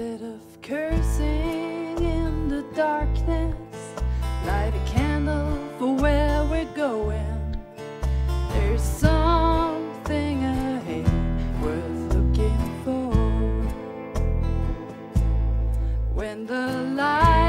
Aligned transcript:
Instead 0.00 0.28
of 0.28 0.62
cursing 0.62 1.98
in 1.98 2.48
the 2.48 2.62
darkness, 2.74 3.54
light 4.46 4.72
a 4.74 4.90
candle 4.90 5.58
for 5.78 5.94
where 5.94 6.42
we're 6.46 6.72
going. 6.74 7.58
There's 8.50 8.82
something 8.82 10.42
ahead 10.42 11.62
worth 11.62 12.14
looking 12.14 12.82
for. 12.82 13.12
When 16.14 16.46
the 16.46 16.94
light 16.96 17.39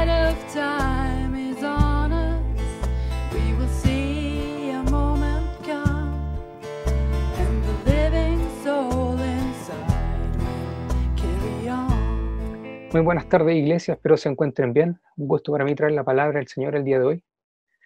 Muy 12.92 13.00
buenas 13.00 13.26
tardes, 13.26 13.56
iglesia. 13.56 13.94
Espero 13.94 14.18
se 14.18 14.28
encuentren 14.28 14.74
bien. 14.74 15.00
Un 15.16 15.26
gusto 15.26 15.50
para 15.50 15.64
mí 15.64 15.74
traer 15.74 15.92
la 15.92 16.04
palabra 16.04 16.38
del 16.38 16.46
Señor 16.46 16.76
el 16.76 16.84
día 16.84 16.98
de 16.98 17.06
hoy. 17.06 17.24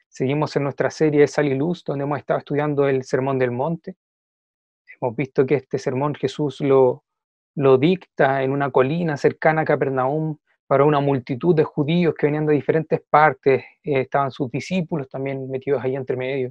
Seguimos 0.08 0.56
en 0.56 0.64
nuestra 0.64 0.90
serie 0.90 1.28
Sal 1.28 1.46
y 1.46 1.54
Luz, 1.54 1.84
donde 1.84 2.02
hemos 2.02 2.18
estado 2.18 2.40
estudiando 2.40 2.88
el 2.88 3.04
Sermón 3.04 3.38
del 3.38 3.52
Monte. 3.52 3.94
Hemos 5.00 5.14
visto 5.14 5.46
que 5.46 5.54
este 5.54 5.78
sermón 5.78 6.16
Jesús 6.16 6.60
lo, 6.60 7.04
lo 7.54 7.78
dicta 7.78 8.42
en 8.42 8.50
una 8.50 8.72
colina 8.72 9.16
cercana 9.16 9.60
a 9.60 9.64
Capernaum 9.64 10.38
para 10.66 10.84
una 10.84 10.98
multitud 10.98 11.54
de 11.54 11.62
judíos 11.62 12.12
que 12.18 12.26
venían 12.26 12.46
de 12.46 12.54
diferentes 12.54 13.00
partes. 13.08 13.62
Eh, 13.84 14.00
estaban 14.00 14.32
sus 14.32 14.50
discípulos 14.50 15.08
también 15.08 15.48
metidos 15.48 15.84
ahí 15.84 15.94
entre 15.94 16.16
medio. 16.16 16.50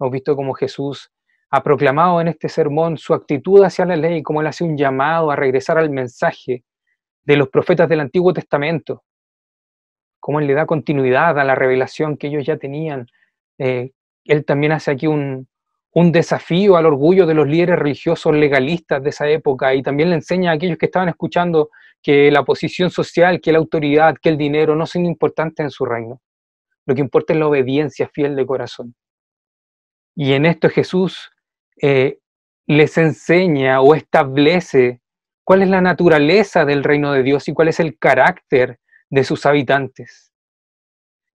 Hemos 0.00 0.10
visto 0.10 0.34
cómo 0.34 0.54
Jesús 0.54 1.12
ha 1.50 1.62
proclamado 1.62 2.22
en 2.22 2.28
este 2.28 2.48
sermón 2.48 2.96
su 2.96 3.12
actitud 3.12 3.62
hacia 3.62 3.84
la 3.84 3.96
ley, 3.96 4.22
cómo 4.22 4.40
él 4.40 4.46
hace 4.46 4.64
un 4.64 4.78
llamado 4.78 5.30
a 5.30 5.36
regresar 5.36 5.76
al 5.76 5.90
mensaje 5.90 6.64
de 7.24 7.36
los 7.36 7.48
profetas 7.48 7.88
del 7.88 8.00
Antiguo 8.00 8.32
Testamento, 8.32 9.04
cómo 10.20 10.40
él 10.40 10.46
le 10.46 10.54
da 10.54 10.66
continuidad 10.66 11.38
a 11.38 11.44
la 11.44 11.54
revelación 11.54 12.16
que 12.16 12.28
ellos 12.28 12.46
ya 12.46 12.56
tenían. 12.56 13.06
Eh, 13.58 13.90
él 14.24 14.44
también 14.44 14.72
hace 14.72 14.90
aquí 14.90 15.06
un, 15.06 15.48
un 15.94 16.10
desafío 16.10 16.76
al 16.76 16.86
orgullo 16.86 17.26
de 17.26 17.34
los 17.34 17.46
líderes 17.46 17.78
religiosos 17.78 18.34
legalistas 18.34 19.02
de 19.02 19.10
esa 19.10 19.28
época 19.28 19.74
y 19.74 19.82
también 19.82 20.08
le 20.08 20.16
enseña 20.16 20.50
a 20.50 20.54
aquellos 20.54 20.78
que 20.78 20.86
estaban 20.86 21.08
escuchando 21.08 21.70
que 22.02 22.30
la 22.30 22.44
posición 22.44 22.90
social, 22.90 23.40
que 23.40 23.52
la 23.52 23.58
autoridad, 23.58 24.16
que 24.20 24.30
el 24.30 24.38
dinero 24.38 24.74
no 24.74 24.86
son 24.86 25.04
importantes 25.06 25.64
en 25.64 25.70
su 25.70 25.84
reino. 25.84 26.20
Lo 26.86 26.94
que 26.94 27.02
importa 27.02 27.32
es 27.32 27.38
la 27.38 27.46
obediencia 27.46 28.08
fiel 28.08 28.34
de 28.34 28.46
corazón. 28.46 28.94
Y 30.16 30.32
en 30.32 30.46
esto 30.46 30.68
Jesús 30.68 31.30
eh, 31.80 32.18
les 32.66 32.96
enseña 32.98 33.80
o 33.82 33.94
establece 33.94 35.01
cuál 35.44 35.62
es 35.62 35.68
la 35.68 35.80
naturaleza 35.80 36.64
del 36.64 36.84
reino 36.84 37.12
de 37.12 37.22
Dios 37.22 37.48
y 37.48 37.52
cuál 37.52 37.68
es 37.68 37.80
el 37.80 37.98
carácter 37.98 38.78
de 39.10 39.24
sus 39.24 39.44
habitantes. 39.46 40.32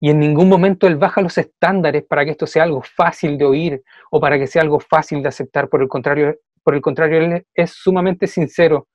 Y 0.01 0.11
en 0.11 0.19
ningún 0.19 0.49
momento 0.49 0.87
Él 0.87 0.97
baja 0.97 1.21
los 1.21 1.39
estándares 1.39 2.05
para 2.05 2.25
que 2.25 2.33
esto 2.33 2.47
sea 2.47 2.65
algo 2.65 2.83
fácil 2.83 3.39
de 3.39 3.45
oír 3.45 3.83
o 4.11 4.21
para 4.21 4.39
que 4.39 4.47
sea 4.47 4.63
algo 4.63 4.79
fácil 4.79 5.23
de 5.23 5.29
aceptar. 5.29 5.69
Por 5.69 5.83
el 5.83 5.89
contrario, 5.89 6.37
por 6.63 6.75
el 6.75 6.83
contrario 6.83 7.19
Él 7.19 7.47
es 7.55 7.71
sumamente 7.71 8.27
sincero 8.27 8.89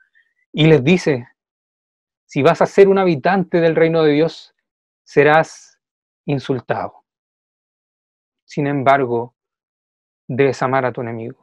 y 0.53 0.67
les 0.67 0.83
dice, 0.83 1.27
si 2.25 2.41
vas 2.41 2.61
a 2.61 2.65
ser 2.65 2.87
un 2.87 2.97
habitante 2.97 3.59
del 3.59 3.75
reino 3.75 4.03
de 4.03 4.13
Dios, 4.13 4.53
serás 5.03 5.79
insultado. 6.25 7.03
Sin 8.45 8.67
embargo, 8.67 9.35
debes 10.27 10.61
amar 10.61 10.85
a 10.85 10.91
tu 10.91 11.01
enemigo. 11.01 11.40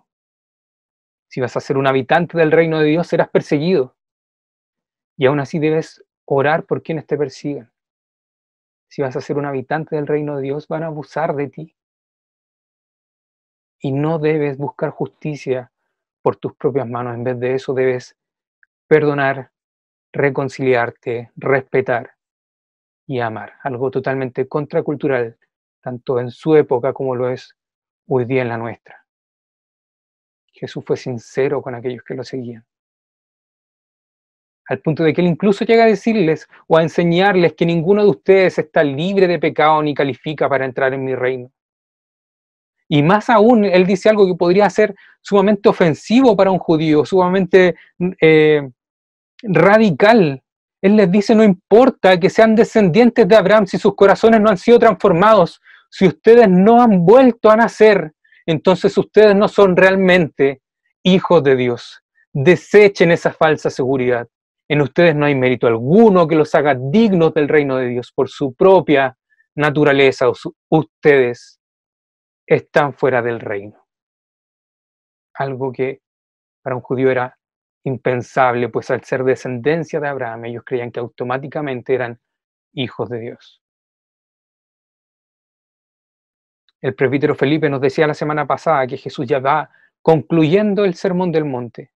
Si 1.29 1.41
vas 1.41 1.57
a 1.57 1.61
ser 1.61 1.77
un 1.77 1.87
habitante 1.87 2.39
del 2.39 2.51
reino 2.51 2.81
de 2.81 2.87
Dios, 2.87 3.07
serás 3.07 3.29
perseguido. 3.29 3.95
Y 5.17 5.27
aún 5.27 5.41
así 5.41 5.59
debes 5.59 6.05
orar 6.25 6.65
por 6.65 6.83
quienes 6.83 7.07
te 7.07 7.19
persigan. 7.19 7.71
Si 8.89 9.03
vas 9.03 9.15
a 9.17 9.21
ser 9.21 9.37
un 9.37 9.45
habitante 9.45 9.97
del 9.97 10.07
reino 10.07 10.37
de 10.37 10.43
Dios, 10.43 10.67
van 10.69 10.83
a 10.83 10.87
abusar 10.87 11.35
de 11.35 11.49
ti. 11.49 11.77
Y 13.81 13.93
no 13.93 14.19
debes 14.19 14.57
buscar 14.57 14.91
justicia 14.91 15.71
por 16.23 16.37
tus 16.37 16.55
propias 16.55 16.89
manos. 16.89 17.15
En 17.15 17.25
vez 17.25 17.39
de 17.39 17.55
eso, 17.55 17.75
debes 17.75 18.17
perdonar, 18.87 19.51
reconciliarte, 20.13 21.31
respetar 21.37 22.15
y 23.07 23.21
amar. 23.21 23.55
Algo 23.63 23.91
totalmente 23.91 24.49
contracultural, 24.49 25.37
tanto 25.83 26.19
en 26.21 26.31
su 26.31 26.57
época 26.57 26.95
como 26.95 27.15
lo 27.15 27.29
es 27.29 27.55
hoy 28.07 28.25
día 28.25 28.43
en 28.43 28.49
la 28.49 28.57
nuestra. 28.57 29.08
Jesús 30.59 30.85
fue 30.85 30.97
sincero 30.97 31.63
con 31.63 31.75
aquellos 31.75 32.03
que 32.03 32.15
lo 32.15 32.25
seguían. 32.25 32.65
Al 34.67 34.81
punto 34.81 35.03
de 35.03 35.15
que 35.15 35.21
él 35.21 35.29
incluso 35.29 35.65
llega 35.65 35.85
a 35.85 35.87
decirles 35.87 36.47
o 36.67 36.77
a 36.77 36.83
enseñarles 36.83 37.55
que 37.55 37.65
ninguno 37.65 38.03
de 38.03 38.11
ustedes 38.11 38.59
está 38.59 38.83
libre 38.83 39.27
de 39.27 39.39
pecado 39.39 39.83
ni 39.83 39.95
califica 39.95 40.49
para 40.49 40.65
entrar 40.65 40.93
en 40.93 41.05
mi 41.05 41.15
reino. 41.15 41.51
Y 42.89 43.03
más 43.03 43.31
aún, 43.31 43.65
él 43.65 43.87
dice 43.87 44.09
algo 44.09 44.27
que 44.27 44.35
podría 44.35 44.69
ser 44.69 44.95
sumamente 45.21 45.69
ofensivo 45.69 46.37
para 46.37 46.51
un 46.51 46.59
judío, 46.59 47.05
sumamente 47.05 47.77
eh, 48.21 48.69
radical. 49.43 50.43
Él 50.83 50.97
les 50.97 51.11
dice, 51.11 51.35
no 51.35 51.45
importa 51.45 52.19
que 52.19 52.31
sean 52.31 52.55
descendientes 52.55 53.29
de 53.29 53.37
Abraham 53.37 53.67
si 53.67 53.79
sus 53.79 53.95
corazones 53.95 54.41
no 54.41 54.49
han 54.49 54.57
sido 54.57 54.79
transformados, 54.79 55.61
si 55.91 56.07
ustedes 56.07 56.49
no 56.49 56.83
han 56.83 57.05
vuelto 57.05 57.51
a 57.51 57.57
nacer, 57.57 58.13
entonces 58.49 58.97
ustedes 58.97 59.37
no 59.37 59.47
son 59.47 59.77
realmente 59.77 60.63
hijos 61.03 61.45
de 61.45 61.55
Dios. 61.55 62.01
Desechen 62.33 63.11
esa 63.11 63.31
falsa 63.31 63.69
seguridad. 63.69 64.27
En 64.71 64.81
ustedes 64.81 65.15
no 65.15 65.27
hay 65.27 65.35
mérito 65.35 65.67
alguno 65.67 66.27
que 66.27 66.35
los 66.35 66.55
haga 66.55 66.75
dignos 66.75 67.35
del 67.35 67.47
reino 67.47 67.77
de 67.77 67.89
Dios 67.89 68.11
por 68.11 68.31
su 68.31 68.55
propia 68.55 69.19
naturaleza. 69.55 70.31
Ustedes 70.71 71.61
están 72.47 72.95
fuera 72.95 73.21
del 73.21 73.39
reino. 73.39 73.87
Algo 75.35 75.71
que 75.71 76.01
para 76.63 76.75
un 76.75 76.81
judío 76.81 77.11
era 77.11 77.39
impensable, 77.85 78.71
pues 78.71 78.91
al 78.91 79.05
ser 79.05 79.25
descendencia 79.25 80.01
de 80.01 80.09
Abraham, 80.09 80.47
ellos 80.47 80.63
creían 80.65 80.91
que 80.91 81.01
automáticamente 81.01 81.95
eran 81.95 82.19
hijos 82.73 83.11
de 83.11 83.21
Dios. 83.21 83.63
El 86.81 86.95
presbítero 86.95 87.35
Felipe 87.35 87.69
nos 87.69 87.81
decía 87.81 88.07
la 88.07 88.15
semana 88.15 88.47
pasada 88.47 88.87
que 88.87 88.97
Jesús 88.97 89.27
ya 89.27 89.41
va 89.41 89.71
concluyendo 90.01 90.85
el 90.85 90.95
sermón 90.95 91.33
del 91.33 91.45
monte. 91.45 91.93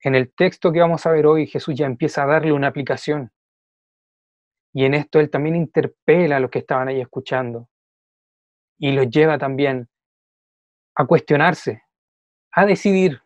En 0.00 0.14
el 0.14 0.32
texto 0.32 0.72
que 0.72 0.80
vamos 0.80 1.06
a 1.06 1.12
ver 1.12 1.26
hoy, 1.26 1.46
Jesús 1.46 1.74
ya 1.76 1.86
empieza 1.86 2.24
a 2.24 2.26
darle 2.26 2.52
una 2.52 2.68
aplicación. 2.68 3.30
Y 4.72 4.84
en 4.84 4.94
esto 4.94 5.20
él 5.20 5.30
también 5.30 5.56
interpela 5.56 6.36
a 6.36 6.40
los 6.40 6.50
que 6.50 6.58
estaban 6.58 6.88
ahí 6.88 7.00
escuchando. 7.00 7.68
Y 8.78 8.92
los 8.92 9.08
lleva 9.08 9.38
también 9.38 9.88
a 10.94 11.06
cuestionarse, 11.06 11.82
a 12.52 12.66
decidir, 12.66 13.22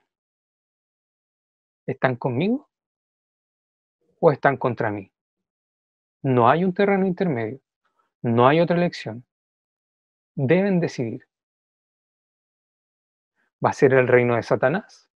¿están 1.87 2.17
conmigo 2.17 2.69
o 4.21 4.31
están 4.31 4.57
contra 4.59 4.91
mí? 4.91 5.11
No 6.23 6.49
hay 6.49 6.65
un 6.65 6.75
terreno 6.75 7.07
intermedio, 7.07 7.61
no 8.23 8.47
hay 8.47 8.61
otra 8.61 8.77
elección. 8.77 9.25
Deben 10.43 10.81
decidir. 10.81 11.29
¿Va 13.63 13.69
a 13.69 13.75
ser 13.75 13.93
el 13.93 14.09
reino 14.09 14.37
de 14.37 14.43
Satanás 14.43 15.11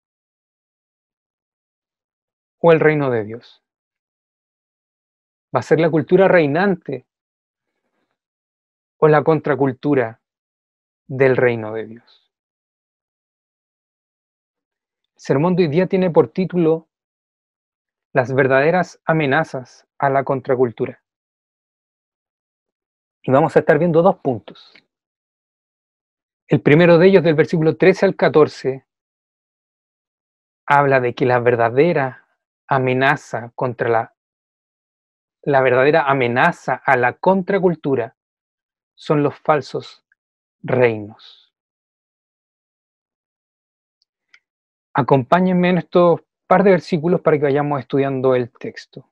o 2.59 2.73
el 2.73 2.81
reino 2.81 3.09
de 3.09 3.23
Dios? 3.23 3.63
¿Va 5.55 5.61
a 5.61 5.63
ser 5.63 5.79
la 5.79 5.89
cultura 5.89 6.27
reinante 6.27 7.05
o 8.97 9.07
la 9.07 9.23
contracultura 9.23 10.19
del 11.07 11.37
reino 11.37 11.71
de 11.71 11.85
Dios? 11.85 12.33
El 15.15 15.21
sermón 15.21 15.55
de 15.55 15.63
hoy 15.63 15.69
día 15.69 15.87
tiene 15.87 16.11
por 16.11 16.33
título 16.33 16.89
Las 18.11 18.33
verdaderas 18.33 18.99
amenazas 19.05 19.87
a 19.97 20.09
la 20.09 20.25
contracultura. 20.25 21.01
Y 23.21 23.31
vamos 23.31 23.55
a 23.55 23.59
estar 23.59 23.79
viendo 23.79 24.01
dos 24.01 24.17
puntos. 24.17 24.73
El 26.53 26.61
primero 26.61 26.99
de 26.99 27.07
ellos, 27.07 27.23
del 27.23 27.33
versículo 27.33 27.77
13 27.77 28.05
al 28.05 28.15
14, 28.15 28.85
habla 30.67 30.99
de 30.99 31.15
que 31.15 31.25
la 31.25 31.39
verdadera 31.39 32.27
amenaza 32.67 33.51
contra 33.55 33.89
la, 33.89 34.15
la 35.41 35.61
verdadera 35.61 36.03
amenaza 36.03 36.75
a 36.75 36.95
la 36.95 37.13
contracultura 37.13 38.15
son 38.93 39.23
los 39.23 39.35
falsos 39.39 40.05
reinos. 40.61 41.51
Acompáñenme 44.93 45.71
en 45.71 45.77
estos 45.79 46.21
par 46.45 46.61
de 46.63 46.69
versículos 46.69 47.21
para 47.21 47.37
que 47.37 47.45
vayamos 47.45 47.79
estudiando 47.79 48.35
el 48.35 48.51
texto. 48.51 49.09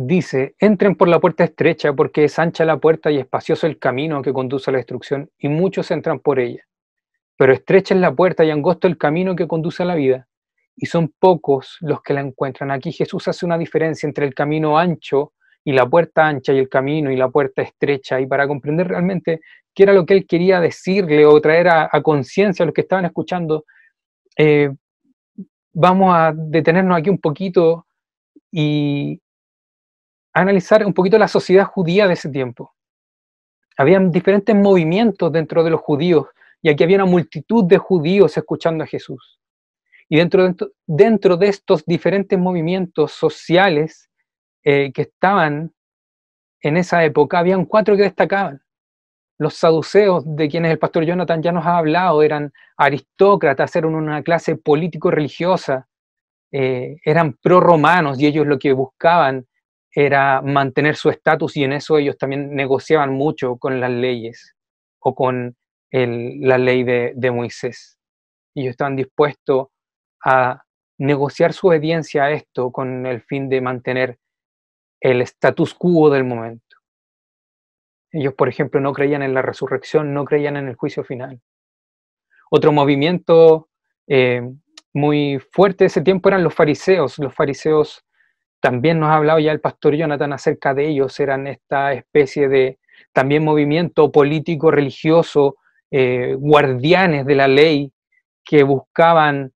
Dice, 0.00 0.54
entren 0.60 0.94
por 0.94 1.08
la 1.08 1.18
puerta 1.18 1.42
estrecha 1.42 1.92
porque 1.92 2.22
es 2.22 2.38
ancha 2.38 2.64
la 2.64 2.76
puerta 2.76 3.10
y 3.10 3.16
espacioso 3.16 3.66
el 3.66 3.80
camino 3.80 4.22
que 4.22 4.32
conduce 4.32 4.70
a 4.70 4.72
la 4.72 4.78
destrucción 4.78 5.28
y 5.36 5.48
muchos 5.48 5.90
entran 5.90 6.20
por 6.20 6.38
ella. 6.38 6.62
Pero 7.36 7.52
estrecha 7.52 7.96
es 7.96 8.00
la 8.00 8.14
puerta 8.14 8.44
y 8.44 8.50
angosto 8.52 8.86
el 8.86 8.96
camino 8.96 9.34
que 9.34 9.48
conduce 9.48 9.82
a 9.82 9.86
la 9.86 9.96
vida 9.96 10.28
y 10.76 10.86
son 10.86 11.12
pocos 11.18 11.78
los 11.80 12.00
que 12.00 12.14
la 12.14 12.20
encuentran. 12.20 12.70
Aquí 12.70 12.92
Jesús 12.92 13.26
hace 13.26 13.44
una 13.44 13.58
diferencia 13.58 14.06
entre 14.06 14.24
el 14.24 14.34
camino 14.34 14.78
ancho 14.78 15.32
y 15.64 15.72
la 15.72 15.84
puerta 15.84 16.28
ancha 16.28 16.52
y 16.52 16.58
el 16.58 16.68
camino 16.68 17.10
y 17.10 17.16
la 17.16 17.28
puerta 17.28 17.62
estrecha, 17.62 18.20
y 18.20 18.26
para 18.26 18.46
comprender 18.46 18.86
realmente 18.86 19.40
qué 19.74 19.82
era 19.82 19.92
lo 19.92 20.06
que 20.06 20.14
él 20.14 20.28
quería 20.28 20.60
decirle 20.60 21.26
o 21.26 21.40
traer 21.40 21.66
a, 21.70 21.90
conciencia 22.04 22.62
a 22.62 22.66
los 22.66 22.72
que 22.72 22.82
estaban 22.82 23.06
escuchando, 23.06 23.64
eh, 24.36 24.70
vamos 25.72 26.14
a 26.14 26.32
detenernos 26.36 26.96
aquí 26.96 27.10
un 27.10 27.18
poquito 27.18 27.84
y 28.52 29.20
analizar 30.40 30.84
un 30.84 30.94
poquito 30.94 31.18
la 31.18 31.28
sociedad 31.28 31.64
judía 31.64 32.06
de 32.06 32.14
ese 32.14 32.28
tiempo. 32.28 32.74
Habían 33.76 34.10
diferentes 34.10 34.54
movimientos 34.54 35.32
dentro 35.32 35.62
de 35.62 35.70
los 35.70 35.80
judíos 35.80 36.26
y 36.62 36.68
aquí 36.68 36.84
había 36.84 36.96
una 36.96 37.06
multitud 37.06 37.64
de 37.64 37.78
judíos 37.78 38.36
escuchando 38.36 38.84
a 38.84 38.86
Jesús. 38.86 39.38
Y 40.08 40.16
dentro 40.16 40.48
de, 40.48 40.54
dentro 40.86 41.36
de 41.36 41.48
estos 41.48 41.84
diferentes 41.84 42.38
movimientos 42.38 43.12
sociales 43.12 44.08
eh, 44.64 44.92
que 44.92 45.02
estaban 45.02 45.72
en 46.60 46.76
esa 46.76 47.04
época, 47.04 47.38
habían 47.38 47.64
cuatro 47.64 47.96
que 47.96 48.02
destacaban. 48.02 48.60
Los 49.38 49.54
saduceos, 49.54 50.24
de 50.26 50.48
quienes 50.48 50.72
el 50.72 50.78
pastor 50.78 51.04
Jonathan 51.04 51.42
ya 51.42 51.52
nos 51.52 51.64
ha 51.64 51.78
hablado, 51.78 52.22
eran 52.22 52.52
aristócratas, 52.76 53.74
eran 53.76 53.94
una 53.94 54.22
clase 54.22 54.56
político-religiosa, 54.56 55.88
eh, 56.50 56.96
eran 57.04 57.34
pro-romanos 57.34 58.18
y 58.18 58.26
ellos 58.26 58.46
lo 58.46 58.58
que 58.58 58.72
buscaban 58.72 59.46
era 60.00 60.40
mantener 60.42 60.94
su 60.94 61.10
estatus 61.10 61.56
y 61.56 61.64
en 61.64 61.72
eso 61.72 61.98
ellos 61.98 62.16
también 62.16 62.54
negociaban 62.54 63.12
mucho 63.12 63.56
con 63.56 63.80
las 63.80 63.90
leyes 63.90 64.54
o 65.00 65.12
con 65.12 65.56
la 65.90 66.56
ley 66.56 66.84
de, 66.84 67.30
Moisés. 67.32 67.98
Ellos 68.54 68.70
estaban 68.70 68.94
dispuestos 68.94 69.66
a 70.24 70.62
negociar 70.98 71.52
su 71.52 71.66
obediencia 71.66 72.24
a 72.24 72.30
esto 72.30 72.70
con 72.70 73.06
el 73.06 73.22
fin 73.22 73.48
de 73.48 73.60
mantener 73.60 74.20
el 75.00 75.20
status 75.22 75.74
quo 75.74 76.10
del 76.10 76.22
momento. 76.22 76.76
Ellos, 78.12 78.34
por 78.34 78.48
ejemplo, 78.48 78.80
no 78.80 78.92
creían 78.92 79.24
en 79.24 79.34
la 79.34 79.42
resurrección, 79.42 80.14
no 80.14 80.24
creían 80.24 80.56
en 80.56 80.68
el 80.68 80.76
juicio 80.76 81.02
final. 81.02 81.40
Otro 82.52 82.70
movimiento 82.70 83.68
eh, 84.06 84.48
muy 84.94 85.40
fuerte 85.50 85.82
de 85.82 85.86
ese 85.86 86.02
tiempo 86.02 86.28
eran 86.28 86.44
los 86.44 86.54
fariseos. 86.54 87.18
Los 87.18 87.34
fariseos, 87.34 88.04
también 88.60 89.00
nos 89.00 89.10
ha 89.10 89.16
hablado 89.16 89.38
ya 89.38 89.52
el 89.52 89.60
pastor 89.60 89.94
Jonathan 89.94 90.32
acerca 90.32 90.74
de 90.74 90.88
ellos, 90.88 91.18
eran 91.20 91.46
esta 91.46 91.92
especie 91.92 92.48
de 92.48 92.78
también 93.12 93.44
movimiento 93.44 94.10
político, 94.10 94.70
religioso, 94.70 95.56
eh, 95.90 96.34
guardianes 96.38 97.24
de 97.24 97.34
la 97.34 97.48
ley 97.48 97.92
que 98.44 98.62
buscaban 98.62 99.52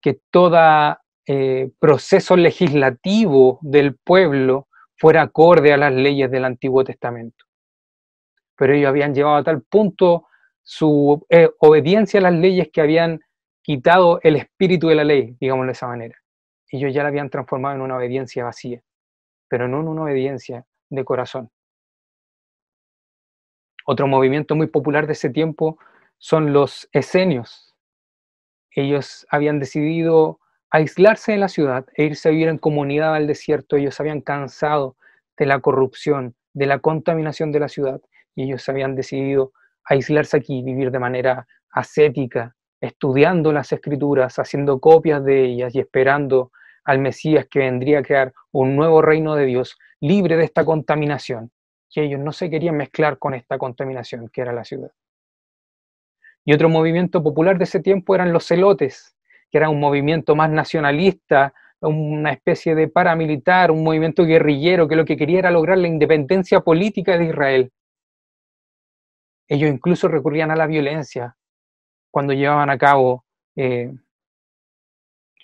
que 0.00 0.18
todo 0.30 0.98
eh, 1.26 1.70
proceso 1.78 2.36
legislativo 2.36 3.58
del 3.62 3.96
pueblo 3.96 4.68
fuera 4.96 5.22
acorde 5.22 5.72
a 5.72 5.76
las 5.76 5.92
leyes 5.92 6.30
del 6.30 6.44
Antiguo 6.44 6.84
Testamento. 6.84 7.44
Pero 8.56 8.74
ellos 8.74 8.88
habían 8.88 9.14
llevado 9.14 9.36
a 9.36 9.44
tal 9.44 9.62
punto 9.62 10.26
su 10.62 11.24
eh, 11.30 11.48
obediencia 11.60 12.20
a 12.20 12.24
las 12.24 12.34
leyes 12.34 12.68
que 12.72 12.80
habían 12.80 13.20
quitado 13.62 14.20
el 14.22 14.36
espíritu 14.36 14.88
de 14.88 14.94
la 14.94 15.04
ley, 15.04 15.36
digámoslo 15.40 15.68
de 15.68 15.72
esa 15.72 15.86
manera. 15.86 16.19
Ellos 16.70 16.94
ya 16.94 17.02
la 17.02 17.08
habían 17.08 17.30
transformado 17.30 17.74
en 17.74 17.82
una 17.82 17.96
obediencia 17.96 18.44
vacía, 18.44 18.82
pero 19.48 19.68
no 19.68 19.80
en 19.80 19.88
una 19.88 20.02
obediencia 20.04 20.64
de 20.88 21.04
corazón. 21.04 21.50
Otro 23.86 24.06
movimiento 24.06 24.54
muy 24.54 24.68
popular 24.68 25.06
de 25.06 25.14
ese 25.14 25.30
tiempo 25.30 25.78
son 26.18 26.52
los 26.52 26.88
esenios. 26.92 27.74
Ellos 28.70 29.26
habían 29.30 29.58
decidido 29.58 30.38
aislarse 30.70 31.32
de 31.32 31.38
la 31.38 31.48
ciudad 31.48 31.86
e 31.96 32.04
irse 32.04 32.28
a 32.28 32.32
vivir 32.32 32.48
en 32.48 32.58
comunidad 32.58 33.14
al 33.14 33.26
desierto. 33.26 33.76
Ellos 33.76 33.98
habían 33.98 34.20
cansado 34.20 34.96
de 35.36 35.46
la 35.46 35.58
corrupción, 35.60 36.36
de 36.52 36.66
la 36.66 36.78
contaminación 36.78 37.50
de 37.50 37.60
la 37.60 37.68
ciudad 37.68 38.00
y 38.36 38.44
ellos 38.44 38.68
habían 38.68 38.94
decidido 38.94 39.52
aislarse 39.84 40.36
aquí, 40.36 40.62
vivir 40.62 40.92
de 40.92 40.98
manera 41.00 41.48
ascética, 41.70 42.54
estudiando 42.80 43.52
las 43.52 43.72
escrituras, 43.72 44.38
haciendo 44.38 44.78
copias 44.78 45.24
de 45.24 45.44
ellas 45.44 45.74
y 45.74 45.80
esperando 45.80 46.52
al 46.84 46.98
Mesías 46.98 47.46
que 47.50 47.60
vendría 47.60 48.00
a 48.00 48.02
crear 48.02 48.32
un 48.52 48.76
nuevo 48.76 49.02
reino 49.02 49.34
de 49.34 49.46
Dios 49.46 49.78
libre 50.00 50.36
de 50.36 50.44
esta 50.44 50.64
contaminación 50.64 51.50
que 51.90 52.04
ellos 52.04 52.20
no 52.20 52.32
se 52.32 52.48
querían 52.48 52.76
mezclar 52.76 53.18
con 53.18 53.34
esta 53.34 53.58
contaminación 53.58 54.28
que 54.28 54.40
era 54.40 54.52
la 54.52 54.64
ciudad. 54.64 54.92
Y 56.44 56.54
otro 56.54 56.68
movimiento 56.68 57.22
popular 57.22 57.58
de 57.58 57.64
ese 57.64 57.80
tiempo 57.80 58.14
eran 58.14 58.32
los 58.32 58.46
celotes, 58.46 59.16
que 59.50 59.58
era 59.58 59.68
un 59.68 59.80
movimiento 59.80 60.36
más 60.36 60.50
nacionalista, 60.50 61.52
una 61.80 62.32
especie 62.32 62.74
de 62.74 62.88
paramilitar, 62.88 63.70
un 63.70 63.82
movimiento 63.82 64.24
guerrillero 64.24 64.86
que 64.86 64.96
lo 64.96 65.04
que 65.04 65.16
quería 65.16 65.40
era 65.40 65.50
lograr 65.50 65.78
la 65.78 65.88
independencia 65.88 66.60
política 66.60 67.18
de 67.18 67.26
Israel. 67.26 67.72
Ellos 69.48 69.70
incluso 69.70 70.06
recurrían 70.06 70.50
a 70.50 70.56
la 70.56 70.66
violencia 70.66 71.36
cuando 72.10 72.32
llevaban 72.32 72.70
a 72.70 72.78
cabo 72.78 73.24
eh, 73.56 73.92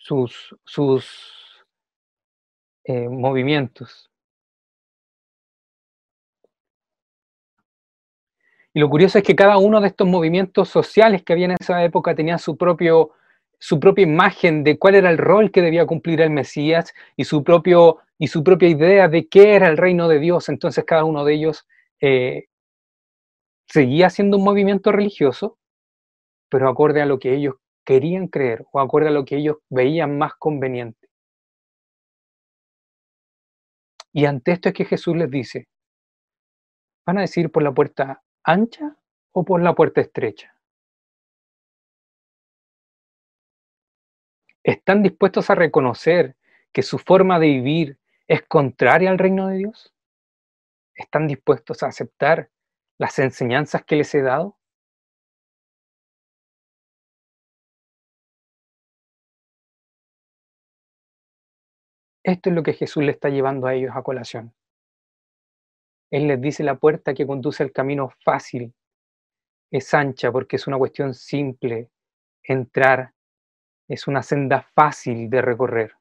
sus, 0.06 0.54
sus 0.64 1.66
eh, 2.84 3.08
movimientos. 3.08 4.08
Y 8.72 8.78
lo 8.78 8.88
curioso 8.88 9.18
es 9.18 9.24
que 9.24 9.34
cada 9.34 9.58
uno 9.58 9.80
de 9.80 9.88
estos 9.88 10.06
movimientos 10.06 10.68
sociales 10.68 11.24
que 11.24 11.32
había 11.32 11.46
en 11.46 11.56
esa 11.58 11.82
época 11.82 12.14
tenía 12.14 12.38
su, 12.38 12.56
propio, 12.56 13.10
su 13.58 13.80
propia 13.80 14.04
imagen 14.04 14.62
de 14.62 14.78
cuál 14.78 14.94
era 14.94 15.10
el 15.10 15.18
rol 15.18 15.50
que 15.50 15.62
debía 15.62 15.86
cumplir 15.86 16.20
el 16.20 16.30
Mesías 16.30 16.94
y 17.16 17.24
su, 17.24 17.42
propio, 17.42 17.98
y 18.16 18.28
su 18.28 18.44
propia 18.44 18.68
idea 18.68 19.08
de 19.08 19.26
qué 19.26 19.56
era 19.56 19.68
el 19.68 19.76
reino 19.76 20.06
de 20.06 20.20
Dios. 20.20 20.48
Entonces 20.48 20.84
cada 20.84 21.02
uno 21.02 21.24
de 21.24 21.34
ellos 21.34 21.66
eh, 22.00 22.44
seguía 23.66 24.08
siendo 24.10 24.36
un 24.36 24.44
movimiento 24.44 24.92
religioso, 24.92 25.58
pero 26.48 26.68
acorde 26.68 27.02
a 27.02 27.06
lo 27.06 27.18
que 27.18 27.34
ellos 27.34 27.56
querían 27.86 28.28
creer 28.28 28.66
o 28.72 28.80
acorde 28.80 29.08
a 29.08 29.12
lo 29.12 29.24
que 29.24 29.36
ellos 29.36 29.58
veían 29.70 30.18
más 30.18 30.34
conveniente. 30.34 31.08
Y 34.12 34.26
ante 34.26 34.52
esto 34.52 34.68
es 34.68 34.74
que 34.74 34.84
Jesús 34.84 35.16
les 35.16 35.30
dice, 35.30 35.68
van 37.06 37.18
a 37.18 37.22
decir 37.22 37.50
por 37.50 37.62
la 37.62 37.72
puerta 37.72 38.22
ancha 38.42 38.96
o 39.32 39.44
por 39.44 39.62
la 39.62 39.74
puerta 39.74 40.00
estrecha? 40.00 40.54
¿Están 44.64 45.02
dispuestos 45.02 45.48
a 45.48 45.54
reconocer 45.54 46.34
que 46.72 46.82
su 46.82 46.98
forma 46.98 47.38
de 47.38 47.46
vivir 47.46 47.98
es 48.26 48.42
contraria 48.42 49.10
al 49.10 49.18
reino 49.18 49.46
de 49.46 49.58
Dios? 49.58 49.94
¿Están 50.94 51.28
dispuestos 51.28 51.82
a 51.82 51.88
aceptar 51.88 52.50
las 52.98 53.18
enseñanzas 53.20 53.84
que 53.84 53.96
les 53.96 54.12
he 54.14 54.22
dado? 54.22 54.55
Esto 62.26 62.50
es 62.50 62.56
lo 62.56 62.64
que 62.64 62.72
Jesús 62.72 63.04
le 63.04 63.12
está 63.12 63.28
llevando 63.28 63.68
a 63.68 63.74
ellos 63.74 63.92
a 63.94 64.02
colación. 64.02 64.52
Él 66.10 66.26
les 66.26 66.40
dice 66.40 66.64
la 66.64 66.74
puerta 66.74 67.14
que 67.14 67.24
conduce 67.24 67.62
al 67.62 67.70
camino 67.70 68.10
fácil, 68.24 68.74
es 69.70 69.94
ancha 69.94 70.32
porque 70.32 70.56
es 70.56 70.66
una 70.66 70.76
cuestión 70.76 71.14
simple 71.14 71.88
entrar, 72.42 73.12
es 73.86 74.08
una 74.08 74.24
senda 74.24 74.62
fácil 74.74 75.30
de 75.30 75.40
recorrer. 75.40 75.92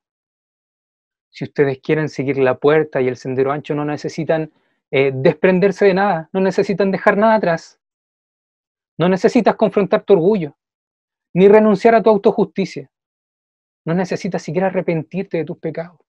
Si 1.29 1.43
ustedes 1.43 1.79
quieren 1.79 2.09
seguir 2.09 2.39
la 2.39 2.57
puerta 2.57 3.01
y 3.01 3.07
el 3.07 3.17
sendero 3.17 3.51
ancho, 3.51 3.75
no 3.75 3.85
necesitan 3.85 4.51
eh, 4.89 5.11
desprenderse 5.13 5.85
de 5.85 5.93
nada, 5.93 6.29
no 6.33 6.41
necesitan 6.41 6.89
dejar 6.89 7.17
nada 7.17 7.35
atrás. 7.35 7.79
No 8.97 9.09
necesitas 9.09 9.55
confrontar 9.55 10.01
tu 10.03 10.13
orgullo, 10.13 10.57
ni 11.35 11.47
renunciar 11.47 11.93
a 11.93 12.01
tu 12.01 12.09
autojusticia. 12.09 12.89
No 13.85 13.93
necesitas 13.93 14.41
siquiera 14.41 14.67
arrepentirte 14.67 15.37
de 15.37 15.45
tus 15.45 15.59
pecados. 15.59 16.04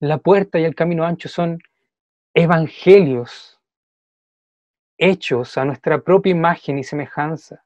La 0.00 0.18
puerta 0.18 0.58
y 0.58 0.64
el 0.64 0.74
camino 0.74 1.04
ancho 1.04 1.28
son 1.28 1.60
evangelios 2.34 3.60
hechos 4.98 5.58
a 5.58 5.64
nuestra 5.64 6.02
propia 6.02 6.30
imagen 6.30 6.78
y 6.78 6.84
semejanza, 6.84 7.64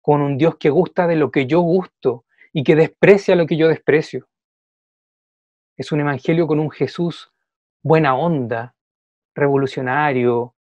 con 0.00 0.20
un 0.20 0.36
Dios 0.36 0.56
que 0.56 0.70
gusta 0.70 1.06
de 1.06 1.16
lo 1.16 1.30
que 1.30 1.46
yo 1.46 1.60
gusto 1.60 2.24
y 2.52 2.62
que 2.62 2.76
desprecia 2.76 3.36
lo 3.36 3.46
que 3.46 3.56
yo 3.56 3.68
desprecio. 3.68 4.28
Es 5.76 5.90
un 5.92 6.00
evangelio 6.00 6.46
con 6.46 6.60
un 6.60 6.70
Jesús 6.70 7.32
buena 7.82 8.14
onda, 8.14 8.74
revolucionario, 9.34 10.54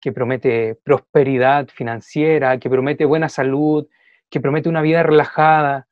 que 0.00 0.12
promete 0.12 0.76
prosperidad 0.76 1.68
financiera, 1.68 2.58
que 2.58 2.70
promete 2.70 3.04
buena 3.04 3.28
salud, 3.28 3.86
que 4.30 4.40
promete 4.40 4.68
una 4.68 4.80
vida 4.80 5.02
relajada, 5.02 5.88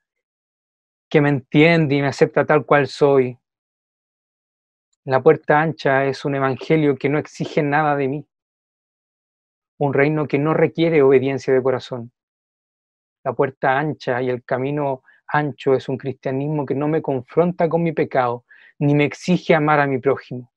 que 1.10 1.20
me 1.20 1.28
entiende 1.28 1.96
y 1.96 2.00
me 2.00 2.08
acepta 2.08 2.46
tal 2.46 2.64
cual 2.64 2.86
soy, 2.86 3.38
la 5.08 5.22
puerta 5.22 5.62
ancha 5.62 6.04
es 6.04 6.26
un 6.26 6.34
evangelio 6.34 6.98
que 6.98 7.08
no 7.08 7.18
exige 7.18 7.62
nada 7.62 7.96
de 7.96 8.08
mí, 8.08 8.28
un 9.78 9.94
reino 9.94 10.28
que 10.28 10.38
no 10.38 10.52
requiere 10.52 11.00
obediencia 11.00 11.54
de 11.54 11.62
corazón, 11.62 12.12
La 13.24 13.32
puerta 13.32 13.78
ancha 13.78 14.20
y 14.20 14.28
el 14.28 14.44
camino 14.44 15.02
ancho 15.26 15.72
es 15.72 15.88
un 15.88 15.96
cristianismo 15.96 16.66
que 16.66 16.74
no 16.74 16.88
me 16.88 17.00
confronta 17.00 17.70
con 17.70 17.82
mi 17.82 17.92
pecado, 17.92 18.44
ni 18.78 18.94
me 18.94 19.06
exige 19.06 19.54
amar 19.54 19.80
a 19.80 19.86
mi 19.86 19.96
prójimo. 19.98 20.52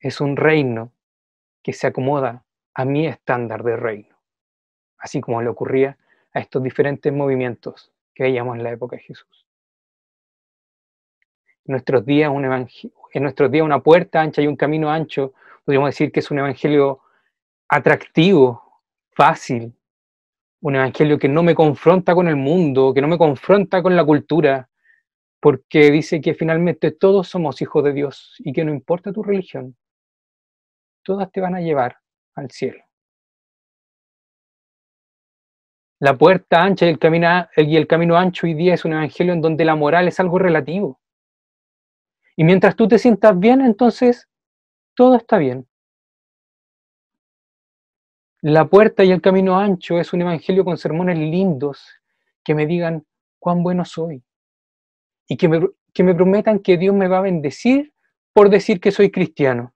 Es 0.00 0.20
un 0.20 0.36
reino 0.36 0.92
que 1.62 1.72
se 1.72 1.86
acomoda 1.86 2.44
a 2.74 2.84
mi 2.84 3.06
estándar 3.06 3.62
de 3.62 3.76
reino, 3.76 4.16
así 4.98 5.20
como 5.20 5.40
le 5.40 5.50
ocurría 5.50 5.96
a 6.32 6.40
estos 6.40 6.64
diferentes 6.64 7.12
movimientos 7.12 7.92
que 8.12 8.24
veíamos 8.24 8.56
en 8.56 8.64
la 8.64 8.72
época 8.72 8.96
de 8.96 9.02
Jesús. 9.02 9.43
En 11.66 11.72
nuestros 11.72 12.04
días, 12.04 12.30
un 12.30 12.44
en 12.44 13.22
nuestros 13.22 13.50
días 13.50 13.64
una 13.64 13.80
puerta 13.80 14.20
ancha 14.20 14.42
y 14.42 14.46
un 14.46 14.56
camino 14.56 14.90
ancho, 14.90 15.32
podríamos 15.64 15.88
decir 15.88 16.12
que 16.12 16.20
es 16.20 16.30
un 16.30 16.40
evangelio 16.40 17.00
atractivo, 17.68 18.82
fácil, 19.12 19.72
un 20.60 20.76
evangelio 20.76 21.18
que 21.18 21.28
no 21.28 21.42
me 21.42 21.54
confronta 21.54 22.14
con 22.14 22.28
el 22.28 22.36
mundo, 22.36 22.92
que 22.92 23.00
no 23.00 23.08
me 23.08 23.18
confronta 23.18 23.82
con 23.82 23.96
la 23.96 24.04
cultura, 24.04 24.68
porque 25.40 25.90
dice 25.90 26.20
que 26.20 26.34
finalmente 26.34 26.90
todos 26.90 27.28
somos 27.28 27.60
hijos 27.62 27.84
de 27.84 27.92
Dios 27.92 28.34
y 28.38 28.52
que 28.52 28.64
no 28.64 28.72
importa 28.72 29.12
tu 29.12 29.22
religión, 29.22 29.76
todas 31.02 31.30
te 31.30 31.40
van 31.40 31.54
a 31.54 31.60
llevar 31.60 31.98
al 32.34 32.50
cielo. 32.50 32.82
La 36.00 36.16
puerta 36.16 36.62
ancha 36.62 36.86
y 36.86 36.90
el, 36.90 36.98
camino, 36.98 37.46
y 37.56 37.76
el 37.76 37.86
camino 37.86 38.16
ancho 38.16 38.46
hoy 38.46 38.54
día 38.54 38.74
es 38.74 38.84
un 38.84 38.92
evangelio 38.92 39.32
en 39.32 39.40
donde 39.40 39.64
la 39.64 39.76
moral 39.76 40.08
es 40.08 40.18
algo 40.18 40.38
relativo. 40.38 41.00
Y 42.36 42.44
mientras 42.44 42.74
tú 42.76 42.88
te 42.88 42.98
sientas 42.98 43.38
bien, 43.38 43.60
entonces 43.60 44.28
todo 44.94 45.16
está 45.16 45.38
bien. 45.38 45.66
La 48.40 48.68
puerta 48.68 49.04
y 49.04 49.10
el 49.10 49.22
camino 49.22 49.58
ancho 49.58 49.98
es 49.98 50.12
un 50.12 50.22
evangelio 50.22 50.64
con 50.64 50.76
sermones 50.76 51.18
lindos 51.18 51.82
que 52.44 52.54
me 52.54 52.66
digan 52.66 53.06
cuán 53.38 53.62
bueno 53.62 53.84
soy 53.84 54.22
y 55.26 55.36
que 55.36 55.48
me, 55.48 55.66
que 55.94 56.02
me 56.02 56.14
prometan 56.14 56.58
que 56.58 56.76
Dios 56.76 56.94
me 56.94 57.08
va 57.08 57.18
a 57.18 57.22
bendecir 57.22 57.94
por 58.34 58.50
decir 58.50 58.80
que 58.80 58.90
soy 58.90 59.10
cristiano. 59.10 59.72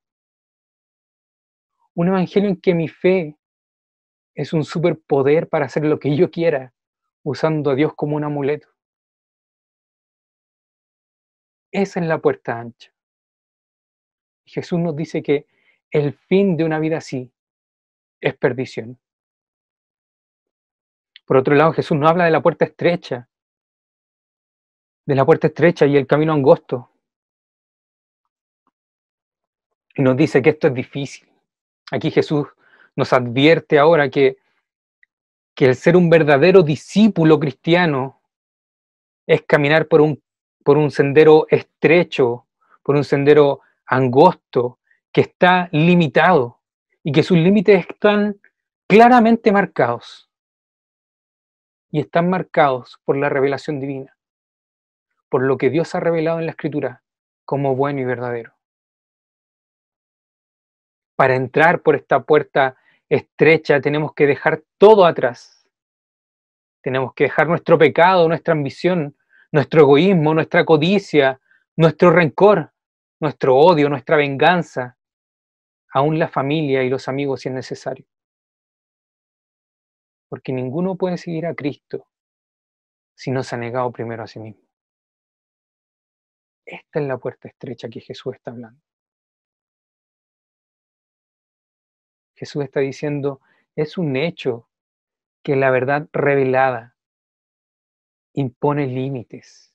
Un 1.95 2.09
evangelio 2.09 2.51
en 2.51 2.61
que 2.61 2.75
mi 2.75 2.89
fe 2.89 3.39
es 4.35 4.53
un 4.53 4.65
superpoder 4.65 5.49
para 5.49 5.67
hacer 5.67 5.85
lo 5.85 5.99
que 5.99 6.15
yo 6.15 6.31
quiera, 6.31 6.73
usando 7.23 7.71
a 7.71 7.75
Dios 7.75 7.93
como 7.97 8.17
un 8.17 8.25
amuleto. 8.25 8.69
Esa 11.73 12.01
es 12.01 12.07
la 12.07 12.19
puerta 12.19 12.59
ancha. 12.59 12.93
Jesús 14.45 14.79
nos 14.79 14.97
dice 14.97 15.23
que 15.23 15.47
el 15.91 16.15
fin 16.15 16.57
de 16.57 16.65
una 16.65 16.79
vida 16.79 16.99
así 16.99 17.31
es 18.21 18.37
perdición. 18.37 18.99
Por 21.27 21.37
otro 21.37 21.55
lado, 21.55 21.73
Jesús 21.73 21.97
no 21.97 22.09
habla 22.09 22.25
de 22.25 22.31
la 22.31 22.41
puerta 22.41 22.65
estrecha, 22.65 23.29
de 25.05 25.15
la 25.15 25.27
puerta 25.27 25.49
estrecha 25.49 25.87
y 25.87 25.97
el 25.97 26.07
camino 26.07 26.33
angosto. 26.33 26.91
Y 29.95 30.03
nos 30.03 30.17
dice 30.17 30.41
que 30.41 30.51
esto 30.51 30.69
es 30.69 30.75
difícil. 30.75 31.29
Aquí 31.91 32.11
Jesús 32.11 32.47
nos 32.97 33.13
advierte 33.13 33.79
ahora 33.79 34.09
que, 34.09 34.39
que 35.55 35.67
el 35.67 35.75
ser 35.75 35.97
un 35.97 36.09
verdadero 36.09 36.63
discípulo 36.63 37.39
cristiano 37.39 38.23
es 39.27 39.43
caminar 39.43 39.87
por 39.87 40.01
un, 40.01 40.23
por 40.69 40.77
un 40.77 40.91
sendero 40.91 41.47
estrecho, 41.49 42.47
por 42.83 42.95
un 42.95 43.03
sendero 43.03 43.63
angosto, 43.87 44.81
que 45.11 45.23
está 45.23 45.71
limitado 45.73 46.61
y 47.03 47.11
que 47.11 47.23
sus 47.23 47.39
límites 47.39 47.87
están 47.89 48.39
claramente 48.87 49.51
marcados. 49.51 50.29
Y 51.91 52.01
están 52.01 52.29
marcados 52.29 53.01
por 53.07 53.17
la 53.17 53.31
revelación 53.31 53.81
divina, 53.81 54.15
por 55.31 55.43
lo 55.43 55.57
que 55.57 55.71
Dios 55.71 55.95
ha 55.95 56.01
revelado 56.01 56.39
en 56.39 56.45
la 56.45 56.53
Escritura 56.53 57.03
como 57.47 57.75
bueno 57.75 58.01
y 58.01 58.05
verdadero. 58.05 58.53
Para 61.17 61.35
entrar 61.35 61.81
por 61.81 61.97
esta 61.97 62.25
puerta 62.25 62.77
estrecha 63.09 63.81
tenemos 63.81 64.13
que 64.13 64.27
dejar 64.27 64.65
todo 64.77 65.07
atrás. 65.07 65.67
Tenemos 66.83 67.15
que 67.15 67.25
dejar 67.25 67.49
nuestro 67.49 67.79
pecado, 67.79 68.29
nuestra 68.29 68.53
ambición, 68.53 69.17
nuestro 69.53 69.83
egoísmo, 69.83 70.35
nuestra 70.35 70.65
codicia, 70.65 71.41
nuestro 71.77 72.11
rencor, 72.11 72.73
nuestro 73.21 73.57
odio, 73.57 73.89
nuestra 73.89 74.17
venganza, 74.17 74.99
aún 75.93 76.19
la 76.19 76.29
familia 76.29 76.83
y 76.83 76.91
los 76.91 77.09
amigos 77.09 77.41
si 77.41 77.49
es 77.49 77.55
necesario. 77.55 78.07
Porque 80.29 80.53
ninguno 80.53 80.97
puede 80.97 81.17
seguir 81.17 81.47
a 81.47 81.55
Cristo 81.55 82.07
si 83.15 83.31
no 83.31 83.43
se 83.43 83.55
ha 83.55 83.59
negado 83.59 83.91
primero 83.91 84.23
a 84.23 84.27
sí 84.27 84.39
mismo. 84.39 84.63
Esta 86.65 87.01
es 87.01 87.07
la 87.07 87.17
puerta 87.17 87.49
estrecha 87.49 87.89
que 87.89 88.01
Jesús 88.01 88.35
está 88.35 88.51
hablando. 88.51 88.81
Jesús 92.37 92.63
está 92.63 92.81
diciendo, 92.81 93.41
es 93.75 93.97
un 93.99 94.15
hecho 94.17 94.69
que 95.43 95.57
la 95.57 95.71
verdad 95.71 96.09
revelada 96.13 96.98
impone 98.39 98.87
límites. 98.87 99.75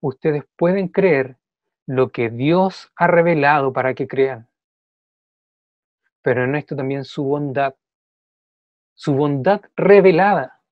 Ustedes 0.00 0.42
pueden 0.56 0.88
creer 0.88 1.38
lo 1.86 2.10
que 2.10 2.30
Dios 2.30 2.90
ha 2.96 3.06
revelado 3.06 3.72
para 3.72 3.94
que 3.94 4.08
crean. 4.08 4.48
Pero 6.22 6.44
en 6.44 6.56
esto 6.56 6.74
también 6.74 7.04
su 7.04 7.22
bondad, 7.22 7.76
su 8.94 9.14
bondad 9.14 9.60
revelada, 9.76 10.62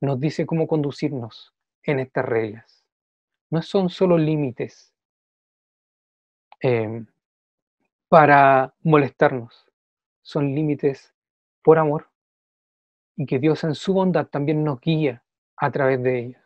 nos 0.00 0.20
dice 0.20 0.46
cómo 0.46 0.68
conducirnos 0.68 1.52
en 1.82 1.98
estas 1.98 2.24
reglas. 2.24 2.84
No 3.50 3.60
son 3.60 3.90
solo 3.90 4.18
límites 4.18 4.94
em, 6.60 7.06
para 8.08 8.72
molestarnos, 8.82 9.68
son 10.22 10.54
límites 10.54 11.11
por 11.62 11.78
amor 11.78 12.08
y 13.16 13.26
que 13.26 13.38
Dios 13.38 13.64
en 13.64 13.74
su 13.74 13.92
bondad 13.94 14.26
también 14.26 14.64
nos 14.64 14.80
guía 14.80 15.22
a 15.56 15.70
través 15.70 16.02
de 16.02 16.18
ellos. 16.18 16.42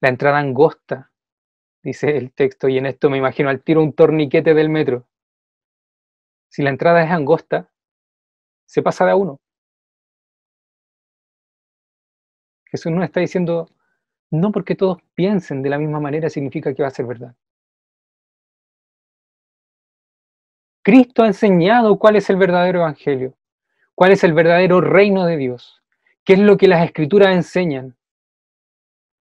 La 0.00 0.08
entrada 0.08 0.38
angosta, 0.38 1.10
dice 1.82 2.16
el 2.16 2.32
texto, 2.32 2.68
y 2.68 2.78
en 2.78 2.86
esto 2.86 3.08
me 3.08 3.18
imagino 3.18 3.48
al 3.48 3.62
tiro 3.62 3.82
un 3.82 3.92
torniquete 3.92 4.52
del 4.54 4.68
metro. 4.68 5.06
Si 6.48 6.62
la 6.62 6.70
entrada 6.70 7.02
es 7.02 7.10
angosta, 7.10 7.70
se 8.66 8.82
pasa 8.82 9.04
de 9.04 9.12
a 9.12 9.16
uno. 9.16 9.40
Jesús 12.66 12.92
nos 12.92 13.04
está 13.04 13.20
diciendo, 13.20 13.68
no 14.30 14.50
porque 14.50 14.74
todos 14.74 14.98
piensen 15.14 15.62
de 15.62 15.70
la 15.70 15.78
misma 15.78 16.00
manera 16.00 16.28
significa 16.28 16.74
que 16.74 16.82
va 16.82 16.88
a 16.88 16.90
ser 16.90 17.06
verdad. 17.06 17.34
Cristo 20.84 21.22
ha 21.22 21.26
enseñado 21.26 21.98
cuál 21.98 22.16
es 22.16 22.28
el 22.28 22.36
verdadero 22.36 22.80
evangelio, 22.80 23.34
cuál 23.94 24.12
es 24.12 24.22
el 24.22 24.34
verdadero 24.34 24.82
reino 24.82 25.24
de 25.24 25.38
Dios, 25.38 25.82
qué 26.24 26.34
es 26.34 26.38
lo 26.38 26.58
que 26.58 26.68
las 26.68 26.84
escrituras 26.84 27.34
enseñan, 27.34 27.96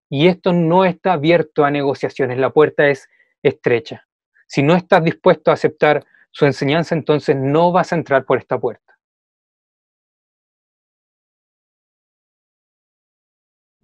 y 0.10 0.28
esto 0.28 0.52
no 0.52 0.84
está 0.84 1.14
abierto 1.14 1.64
a 1.64 1.72
negociaciones, 1.72 2.38
la 2.38 2.50
puerta 2.50 2.90
es 2.90 3.10
estrecha. 3.42 4.06
Si 4.46 4.62
no 4.62 4.76
estás 4.76 5.06
dispuesto 5.06 5.52
a 5.52 5.54
aceptar 5.54 6.06
su 6.32 6.46
enseñanza, 6.46 6.96
entonces 6.96 7.38
no 7.38 7.72
vas 7.72 7.94
a 7.94 7.96
entrar 7.96 8.26
por 8.26 8.40
esta 8.40 8.60
puerta. 8.60 9.00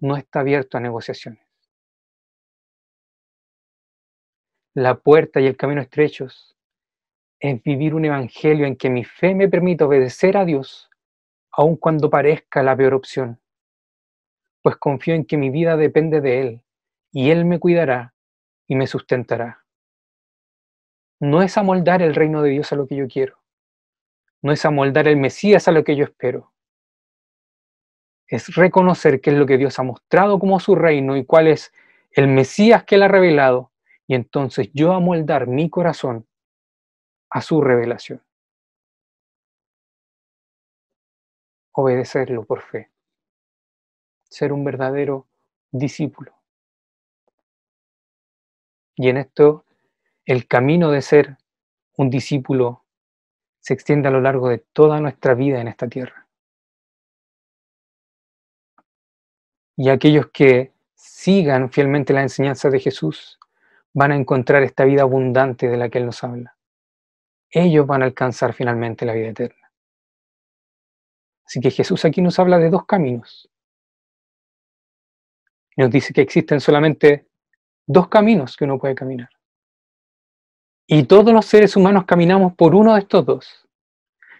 No 0.00 0.16
está 0.18 0.40
abierto 0.40 0.76
a 0.76 0.80
negociaciones. 0.80 1.46
La 4.74 4.96
puerta 4.96 5.40
y 5.40 5.46
el 5.46 5.56
camino 5.56 5.80
estrechos 5.80 6.56
es 7.40 7.62
vivir 7.62 7.94
un 7.94 8.04
evangelio 8.04 8.66
en 8.66 8.76
que 8.76 8.90
mi 8.90 9.04
fe 9.04 9.34
me 9.34 9.48
permita 9.48 9.86
obedecer 9.86 10.36
a 10.36 10.44
Dios, 10.44 10.90
aun 11.50 11.76
cuando 11.76 12.10
parezca 12.10 12.62
la 12.62 12.76
peor 12.76 12.94
opción 12.94 13.40
pues 14.62 14.76
confío 14.76 15.14
en 15.14 15.24
que 15.24 15.36
mi 15.36 15.50
vida 15.50 15.76
depende 15.76 16.20
de 16.20 16.40
Él, 16.40 16.62
y 17.12 17.30
Él 17.30 17.44
me 17.44 17.58
cuidará 17.58 18.14
y 18.66 18.76
me 18.76 18.86
sustentará. 18.86 19.64
No 21.18 21.42
es 21.42 21.56
amoldar 21.58 22.02
el 22.02 22.14
reino 22.14 22.42
de 22.42 22.50
Dios 22.50 22.72
a 22.72 22.76
lo 22.76 22.86
que 22.86 22.96
yo 22.96 23.06
quiero, 23.08 23.38
no 24.42 24.52
es 24.52 24.64
amoldar 24.64 25.08
el 25.08 25.16
Mesías 25.16 25.68
a 25.68 25.72
lo 25.72 25.84
que 25.84 25.96
yo 25.96 26.04
espero. 26.04 26.52
Es 28.26 28.54
reconocer 28.54 29.20
qué 29.20 29.30
es 29.30 29.36
lo 29.36 29.46
que 29.46 29.58
Dios 29.58 29.78
ha 29.78 29.82
mostrado 29.82 30.38
como 30.38 30.60
su 30.60 30.76
reino 30.76 31.16
y 31.16 31.24
cuál 31.24 31.48
es 31.48 31.72
el 32.12 32.28
Mesías 32.28 32.84
que 32.84 32.94
Él 32.94 33.02
ha 33.02 33.08
revelado, 33.08 33.72
y 34.06 34.14
entonces 34.14 34.70
yo 34.72 34.92
amoldar 34.92 35.46
mi 35.46 35.68
corazón 35.68 36.26
a 37.30 37.40
su 37.40 37.60
revelación. 37.62 38.22
Obedecerlo 41.72 42.44
por 42.44 42.62
fe 42.62 42.90
ser 44.30 44.52
un 44.52 44.64
verdadero 44.64 45.26
discípulo. 45.72 46.32
Y 48.94 49.08
en 49.08 49.18
esto 49.18 49.66
el 50.24 50.46
camino 50.46 50.90
de 50.90 51.02
ser 51.02 51.36
un 51.96 52.08
discípulo 52.08 52.84
se 53.58 53.74
extiende 53.74 54.08
a 54.08 54.12
lo 54.12 54.20
largo 54.20 54.48
de 54.48 54.58
toda 54.58 55.00
nuestra 55.00 55.34
vida 55.34 55.60
en 55.60 55.68
esta 55.68 55.88
tierra. 55.88 56.28
Y 59.76 59.88
aquellos 59.88 60.30
que 60.32 60.72
sigan 60.94 61.70
fielmente 61.70 62.12
la 62.12 62.22
enseñanza 62.22 62.70
de 62.70 62.80
Jesús 62.80 63.38
van 63.92 64.12
a 64.12 64.16
encontrar 64.16 64.62
esta 64.62 64.84
vida 64.84 65.02
abundante 65.02 65.68
de 65.68 65.76
la 65.76 65.88
que 65.88 65.98
Él 65.98 66.06
nos 66.06 66.22
habla. 66.22 66.56
Ellos 67.50 67.86
van 67.86 68.02
a 68.02 68.06
alcanzar 68.06 68.52
finalmente 68.52 69.04
la 69.04 69.14
vida 69.14 69.28
eterna. 69.28 69.72
Así 71.44 71.60
que 71.60 71.70
Jesús 71.70 72.04
aquí 72.04 72.22
nos 72.22 72.38
habla 72.38 72.58
de 72.58 72.70
dos 72.70 72.86
caminos. 72.86 73.50
Nos 75.76 75.90
dice 75.90 76.12
que 76.12 76.20
existen 76.20 76.60
solamente 76.60 77.26
dos 77.86 78.08
caminos 78.08 78.56
que 78.56 78.64
uno 78.64 78.78
puede 78.78 78.94
caminar. 78.94 79.30
Y 80.86 81.04
todos 81.04 81.32
los 81.32 81.46
seres 81.46 81.76
humanos 81.76 82.04
caminamos 82.04 82.54
por 82.54 82.74
uno 82.74 82.94
de 82.94 83.00
estos 83.00 83.26
dos. 83.26 83.68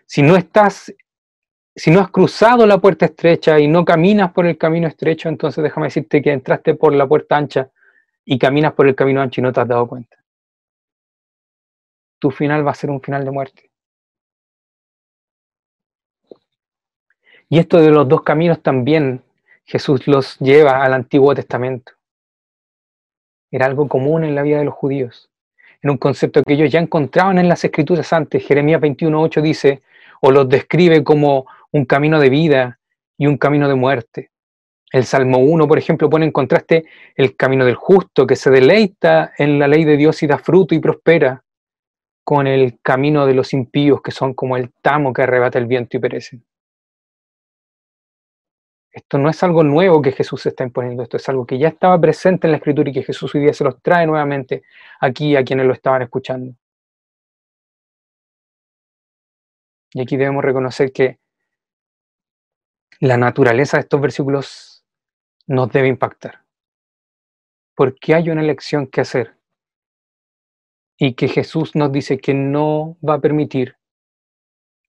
Si 0.06 0.22
no 0.22 0.36
estás, 0.36 0.92
si 1.74 1.90
no 1.90 2.00
has 2.00 2.10
cruzado 2.10 2.66
la 2.66 2.78
puerta 2.78 3.06
estrecha 3.06 3.58
y 3.58 3.66
no 3.66 3.84
caminas 3.84 4.32
por 4.32 4.46
el 4.46 4.58
camino 4.58 4.86
estrecho, 4.86 5.28
entonces 5.28 5.64
déjame 5.64 5.86
decirte 5.86 6.22
que 6.22 6.32
entraste 6.32 6.74
por 6.74 6.92
la 6.92 7.08
puerta 7.08 7.36
ancha 7.36 7.70
y 8.24 8.38
caminas 8.38 8.72
por 8.72 8.86
el 8.86 8.94
camino 8.94 9.20
ancho 9.20 9.40
y 9.40 9.44
no 9.44 9.52
te 9.52 9.60
has 9.60 9.68
dado 9.68 9.88
cuenta. 9.88 10.19
Tu 12.20 12.30
final 12.30 12.64
va 12.64 12.70
a 12.70 12.74
ser 12.74 12.90
un 12.90 13.00
final 13.00 13.24
de 13.24 13.30
muerte. 13.32 13.70
Y 17.48 17.58
esto 17.58 17.78
de 17.78 17.90
los 17.90 18.06
dos 18.06 18.22
caminos 18.22 18.62
también 18.62 19.22
Jesús 19.64 20.06
los 20.06 20.38
lleva 20.38 20.84
al 20.84 20.94
Antiguo 20.94 21.34
Testamento. 21.34 21.92
Era 23.50 23.66
algo 23.66 23.88
común 23.88 24.22
en 24.22 24.36
la 24.36 24.42
vida 24.42 24.58
de 24.58 24.64
los 24.64 24.74
judíos. 24.74 25.28
En 25.82 25.90
un 25.90 25.96
concepto 25.96 26.42
que 26.44 26.54
ellos 26.54 26.70
ya 26.70 26.78
encontraban 26.78 27.38
en 27.38 27.48
las 27.48 27.64
escrituras 27.64 28.12
antes. 28.12 28.46
Jeremías 28.46 28.80
21.8 28.80 29.42
dice, 29.42 29.82
o 30.20 30.30
los 30.30 30.48
describe 30.48 31.02
como 31.02 31.46
un 31.72 31.84
camino 31.86 32.20
de 32.20 32.30
vida 32.30 32.78
y 33.18 33.26
un 33.26 33.36
camino 33.36 33.66
de 33.66 33.74
muerte. 33.74 34.30
El 34.92 35.04
Salmo 35.04 35.38
1, 35.38 35.66
por 35.66 35.78
ejemplo, 35.78 36.10
pone 36.10 36.26
en 36.26 36.32
contraste 36.32 36.84
el 37.16 37.36
camino 37.36 37.64
del 37.64 37.76
justo, 37.76 38.26
que 38.26 38.36
se 38.36 38.50
deleita 38.50 39.32
en 39.38 39.58
la 39.58 39.66
ley 39.66 39.84
de 39.84 39.96
Dios 39.96 40.22
y 40.22 40.26
da 40.26 40.38
fruto 40.38 40.74
y 40.74 40.80
prospera, 40.80 41.42
con 42.30 42.46
el 42.46 42.78
camino 42.80 43.26
de 43.26 43.34
los 43.34 43.52
impíos, 43.52 44.02
que 44.02 44.12
son 44.12 44.34
como 44.34 44.56
el 44.56 44.72
tamo 44.80 45.12
que 45.12 45.22
arrebata 45.22 45.58
el 45.58 45.66
viento 45.66 45.96
y 45.96 46.00
perecen. 46.00 46.46
Esto 48.92 49.18
no 49.18 49.28
es 49.28 49.42
algo 49.42 49.64
nuevo 49.64 50.00
que 50.00 50.12
Jesús 50.12 50.46
está 50.46 50.62
imponiendo, 50.62 51.02
esto 51.02 51.16
es 51.16 51.28
algo 51.28 51.44
que 51.44 51.58
ya 51.58 51.66
estaba 51.66 52.00
presente 52.00 52.46
en 52.46 52.52
la 52.52 52.58
Escritura 52.58 52.88
y 52.88 52.92
que 52.92 53.02
Jesús 53.02 53.34
hoy 53.34 53.40
día 53.40 53.52
se 53.52 53.64
los 53.64 53.82
trae 53.82 54.06
nuevamente 54.06 54.62
aquí 55.00 55.34
a 55.34 55.42
quienes 55.42 55.66
lo 55.66 55.72
estaban 55.72 56.02
escuchando. 56.02 56.54
Y 59.92 60.00
aquí 60.00 60.16
debemos 60.16 60.44
reconocer 60.44 60.92
que 60.92 61.18
la 63.00 63.16
naturaleza 63.16 63.76
de 63.76 63.80
estos 63.80 64.00
versículos 64.00 64.84
nos 65.48 65.68
debe 65.72 65.88
impactar. 65.88 66.44
Porque 67.74 68.14
hay 68.14 68.30
una 68.30 68.42
elección 68.42 68.86
que 68.86 69.00
hacer 69.00 69.39
y 71.02 71.14
que 71.14 71.28
Jesús 71.28 71.74
nos 71.74 71.90
dice 71.90 72.18
que 72.18 72.34
no 72.34 72.98
va 73.02 73.14
a 73.14 73.20
permitir 73.20 73.78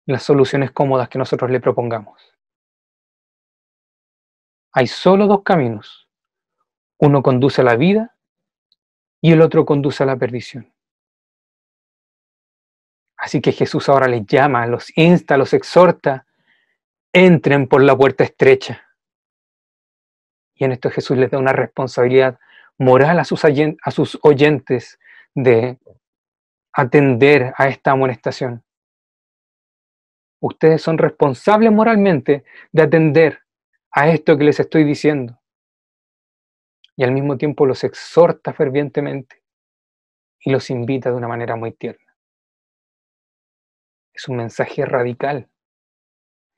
las 0.06 0.24
soluciones 0.24 0.72
cómodas 0.72 1.08
que 1.08 1.18
nosotros 1.18 1.50
le 1.50 1.62
propongamos. 1.62 2.36
Hay 4.74 4.88
solo 4.88 5.25
dos 5.25 5.41
caminos. 5.44 6.10
Uno 6.98 7.24
conduce 7.24 7.62
a 7.62 7.64
la 7.64 7.77
vida 7.77 8.18
y 9.22 9.31
el 9.31 9.42
otro 9.42 9.66
conduce 9.66 10.03
a 10.03 10.05
la 10.05 10.18
perdición. 10.18 10.74
Así 13.16 13.40
que 13.40 13.53
Jesús 13.53 13.88
ahora 13.88 14.09
les 14.09 14.25
llama, 14.25 14.68
los 14.68 14.96
insta, 14.98 15.38
los 15.38 15.53
exhorta, 15.53 16.27
entren 17.14 17.70
por 17.70 17.83
la 17.83 17.96
puerta 17.96 18.25
estrecha. 18.25 18.85
Y 20.55 20.66
en 20.66 20.74
esto 20.74 20.90
Jesús 20.90 21.18
les 21.18 21.31
da 21.31 21.38
una 21.38 21.53
responsabilidad 21.53 22.38
moral 22.77 23.18
a 23.20 23.24
sus, 23.24 23.46
a 23.46 23.92
sus 23.92 24.20
oyentes 24.24 25.00
de 25.33 25.79
atender 26.74 27.53
a 27.57 27.68
esta 27.68 27.92
amonestación. 27.92 28.64
Ustedes 30.40 30.81
son 30.81 30.98
responsables 30.98 31.72
moralmente 31.72 32.44
de 32.72 32.81
atender 32.81 33.40
a 33.92 34.10
esto 34.10 34.38
que 34.38 34.46
les 34.46 34.60
estoy 34.60 34.84
diciendo. 34.84 35.40
Y 36.96 37.03
al 37.03 37.12
mismo 37.12 37.38
tiempo 37.38 37.66
los 37.66 37.84
exhorta 37.84 38.53
fervientemente 38.53 39.44
y 40.40 40.51
los 40.51 40.70
invita 40.70 41.10
de 41.12 41.16
una 41.16 41.27
manera 41.27 41.55
muy 41.55 41.72
tierna. 41.72 42.16
Es 44.14 44.27
un 44.27 44.38
mensaje 44.38 44.86
radical, 44.86 45.50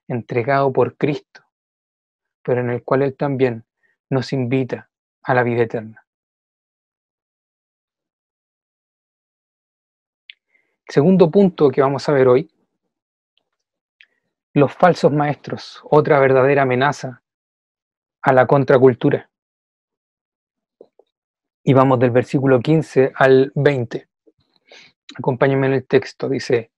entregado 0.07 0.71
por 0.71 0.97
Cristo, 0.97 1.43
pero 2.41 2.61
en 2.61 2.69
el 2.69 2.83
cual 2.83 3.03
Él 3.03 3.15
también 3.15 3.65
nos 4.09 4.33
invita 4.33 4.89
a 5.21 5.33
la 5.33 5.43
vida 5.43 5.63
eterna. 5.63 6.02
Segundo 10.93 11.31
punto 11.31 11.71
que 11.71 11.81
vamos 11.81 12.07
a 12.07 12.11
ver 12.11 12.27
hoy, 12.27 12.47
los 14.53 14.71
falsos 14.71 15.11
maestros, 15.11 15.81
otra 15.89 16.19
verdadera 16.19 16.61
amenaza 16.61 17.23
a 18.21 18.31
la 18.31 18.45
contracultura. 18.45 19.27
Y 21.63 21.73
vamos 21.73 21.97
del 21.97 22.11
versículo 22.11 22.59
15 22.59 23.11
al 23.15 23.51
20. 23.55 24.07
Acompáñenme 25.17 25.65
en 25.65 25.73
el 25.73 25.87
texto, 25.87 26.29
dice, 26.29 26.71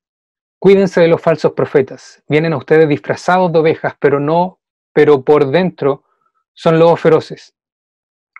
cuídense 0.59 1.01
de 1.01 1.09
los 1.09 1.21
falsos 1.21 1.51
profetas, 1.51 2.23
vienen 2.29 2.53
a 2.53 2.57
ustedes 2.57 2.87
disfrazados 2.87 3.51
de 3.51 3.59
ovejas, 3.59 3.97
pero 3.99 4.21
no, 4.21 4.61
pero 4.93 5.25
por 5.25 5.51
dentro 5.51 6.05
son 6.53 6.79
lobos 6.79 7.01
feroces. 7.01 7.53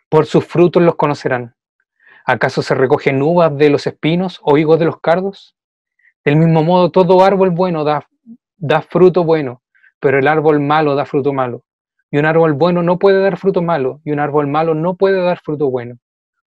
Por 0.07 0.25
sus 0.25 0.45
frutos 0.45 0.81
los 0.81 0.95
conocerán. 0.95 1.57
¿Acaso 2.23 2.61
se 2.61 2.75
recogen 2.75 3.21
uvas 3.21 3.57
de 3.57 3.69
los 3.69 3.85
espinos 3.85 4.39
o 4.41 4.57
higos 4.57 4.79
de 4.79 4.85
los 4.85 5.01
cardos? 5.01 5.54
Del 6.25 6.38
mismo 6.38 6.63
modo, 6.63 6.89
todo 6.89 7.23
árbol 7.23 7.51
bueno 7.51 7.83
da, 7.83 8.07
da 8.57 8.81
fruto 8.81 9.23
bueno, 9.23 9.61
pero 9.99 10.17
el 10.17 10.27
árbol 10.27 10.59
malo 10.59 10.95
da 10.95 11.05
fruto 11.05 11.31
malo. 11.33 11.63
Y 12.09 12.17
un 12.17 12.25
árbol 12.25 12.53
bueno 12.53 12.81
no 12.81 12.97
puede 12.97 13.21
dar 13.21 13.38
fruto 13.38 13.61
malo, 13.61 14.01
y 14.03 14.11
un 14.11 14.19
árbol 14.19 14.47
malo 14.47 14.73
no 14.73 14.95
puede 14.95 15.21
dar 15.21 15.39
fruto 15.39 15.69
bueno. 15.69 15.97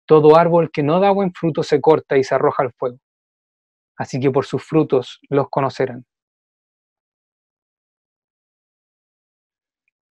Todo 0.06 0.36
árbol 0.36 0.70
que 0.70 0.82
no 0.82 0.98
da 0.98 1.10
buen 1.10 1.32
fruto 1.32 1.62
se 1.62 1.80
corta 1.80 2.16
y 2.16 2.24
se 2.24 2.34
arroja 2.34 2.62
al 2.62 2.72
fuego. 2.72 2.98
Así 3.98 4.18
que 4.18 4.30
por 4.30 4.46
sus 4.46 4.64
frutos 4.64 5.20
los 5.28 5.48
conocerán. 5.50 6.06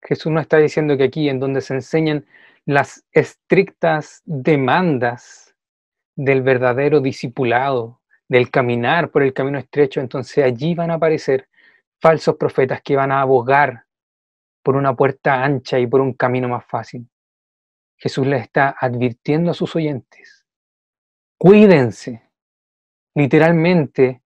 Jesús 0.02 0.32
no 0.32 0.42
está 0.42 0.58
diciendo 0.58 0.98
que 0.98 1.06
aquí, 1.06 1.30
en 1.30 1.40
donde 1.40 1.62
se 1.62 1.76
enseñan 1.76 2.26
las 2.66 3.06
estrictas 3.14 4.22
demandas 4.26 5.56
del 6.16 6.42
verdadero 6.42 7.00
discipulado, 7.00 8.02
del 8.34 8.50
caminar 8.50 9.10
por 9.10 9.24
el 9.24 9.34
camino 9.34 9.58
estrecho, 9.58 10.02
entonces 10.02 10.44
allí 10.44 10.76
van 10.76 10.92
a 10.92 10.96
aparecer 10.96 11.48
falsos 12.02 12.36
profetas 12.36 12.82
que 12.82 12.96
van 12.96 13.12
a 13.12 13.22
abogar 13.22 13.86
por 14.62 14.76
una 14.76 14.96
puerta 14.96 15.44
ancha 15.44 15.80
y 15.80 15.88
por 15.88 16.02
un 16.02 16.14
camino 16.14 16.50
más 16.50 16.66
fácil. 16.66 17.08
Jesús 17.98 18.28
les 18.28 18.42
está 18.42 18.76
advirtiendo 18.80 19.52
a 19.52 19.54
sus 19.54 19.76
oyentes, 19.76 20.46
cuídense. 21.38 22.22
Literalmente, 23.16 24.22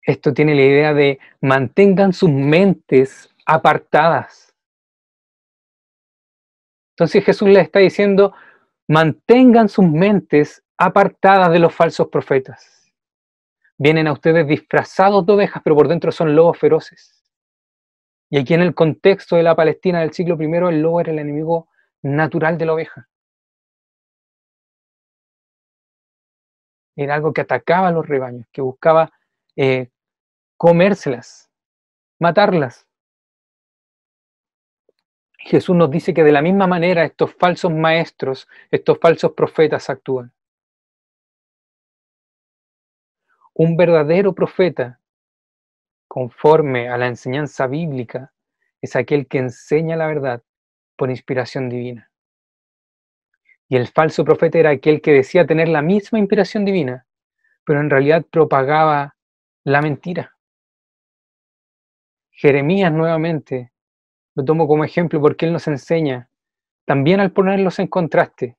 esto 0.00 0.32
tiene 0.32 0.54
la 0.54 0.62
idea 0.62 0.94
de 0.94 1.18
mantengan 1.40 2.12
sus 2.12 2.30
mentes 2.30 3.34
apartadas 3.44 4.44
entonces 6.94 7.24
Jesús 7.24 7.48
les 7.48 7.64
está 7.64 7.80
diciendo, 7.80 8.34
mantengan 8.86 9.68
sus 9.68 9.84
mentes 9.84 10.62
apartadas 10.78 11.50
de 11.50 11.58
los 11.58 11.74
falsos 11.74 12.08
profetas. 12.08 12.83
Vienen 13.84 14.06
a 14.06 14.14
ustedes 14.14 14.46
disfrazados 14.46 15.26
de 15.26 15.34
ovejas, 15.34 15.62
pero 15.62 15.76
por 15.76 15.88
dentro 15.88 16.10
son 16.10 16.34
lobos 16.34 16.58
feroces. 16.58 17.22
Y 18.30 18.38
aquí 18.38 18.54
en 18.54 18.62
el 18.62 18.74
contexto 18.74 19.36
de 19.36 19.42
la 19.42 19.54
Palestina 19.54 20.00
del 20.00 20.14
siglo 20.14 20.38
I, 20.40 20.46
el 20.46 20.80
lobo 20.80 21.02
era 21.02 21.12
el 21.12 21.18
enemigo 21.18 21.68
natural 22.00 22.56
de 22.56 22.64
la 22.64 22.72
oveja. 22.72 23.10
Era 26.96 27.16
algo 27.16 27.34
que 27.34 27.42
atacaba 27.42 27.88
a 27.88 27.92
los 27.92 28.08
rebaños, 28.08 28.46
que 28.52 28.62
buscaba 28.62 29.12
eh, 29.54 29.90
comérselas, 30.56 31.50
matarlas. 32.18 32.86
Jesús 35.36 35.76
nos 35.76 35.90
dice 35.90 36.14
que 36.14 36.24
de 36.24 36.32
la 36.32 36.40
misma 36.40 36.66
manera 36.66 37.04
estos 37.04 37.34
falsos 37.34 37.70
maestros, 37.70 38.48
estos 38.70 38.98
falsos 38.98 39.32
profetas 39.32 39.90
actúan. 39.90 40.32
Un 43.54 43.76
verdadero 43.76 44.34
profeta, 44.34 45.00
conforme 46.08 46.88
a 46.88 46.98
la 46.98 47.06
enseñanza 47.06 47.66
bíblica, 47.66 48.32
es 48.80 48.96
aquel 48.96 49.26
que 49.26 49.38
enseña 49.38 49.96
la 49.96 50.06
verdad 50.06 50.42
por 50.96 51.10
inspiración 51.10 51.68
divina. 51.68 52.10
Y 53.68 53.76
el 53.76 53.86
falso 53.88 54.24
profeta 54.24 54.58
era 54.58 54.70
aquel 54.70 55.00
que 55.00 55.12
decía 55.12 55.46
tener 55.46 55.68
la 55.68 55.82
misma 55.82 56.18
inspiración 56.18 56.64
divina, 56.64 57.06
pero 57.64 57.80
en 57.80 57.90
realidad 57.90 58.24
propagaba 58.30 59.16
la 59.64 59.80
mentira. 59.80 60.36
Jeremías 62.30 62.92
nuevamente, 62.92 63.72
lo 64.34 64.44
tomo 64.44 64.66
como 64.66 64.84
ejemplo 64.84 65.20
porque 65.20 65.46
él 65.46 65.52
nos 65.52 65.68
enseña, 65.68 66.28
también 66.84 67.20
al 67.20 67.32
ponerlos 67.32 67.78
en 67.78 67.86
contraste, 67.86 68.58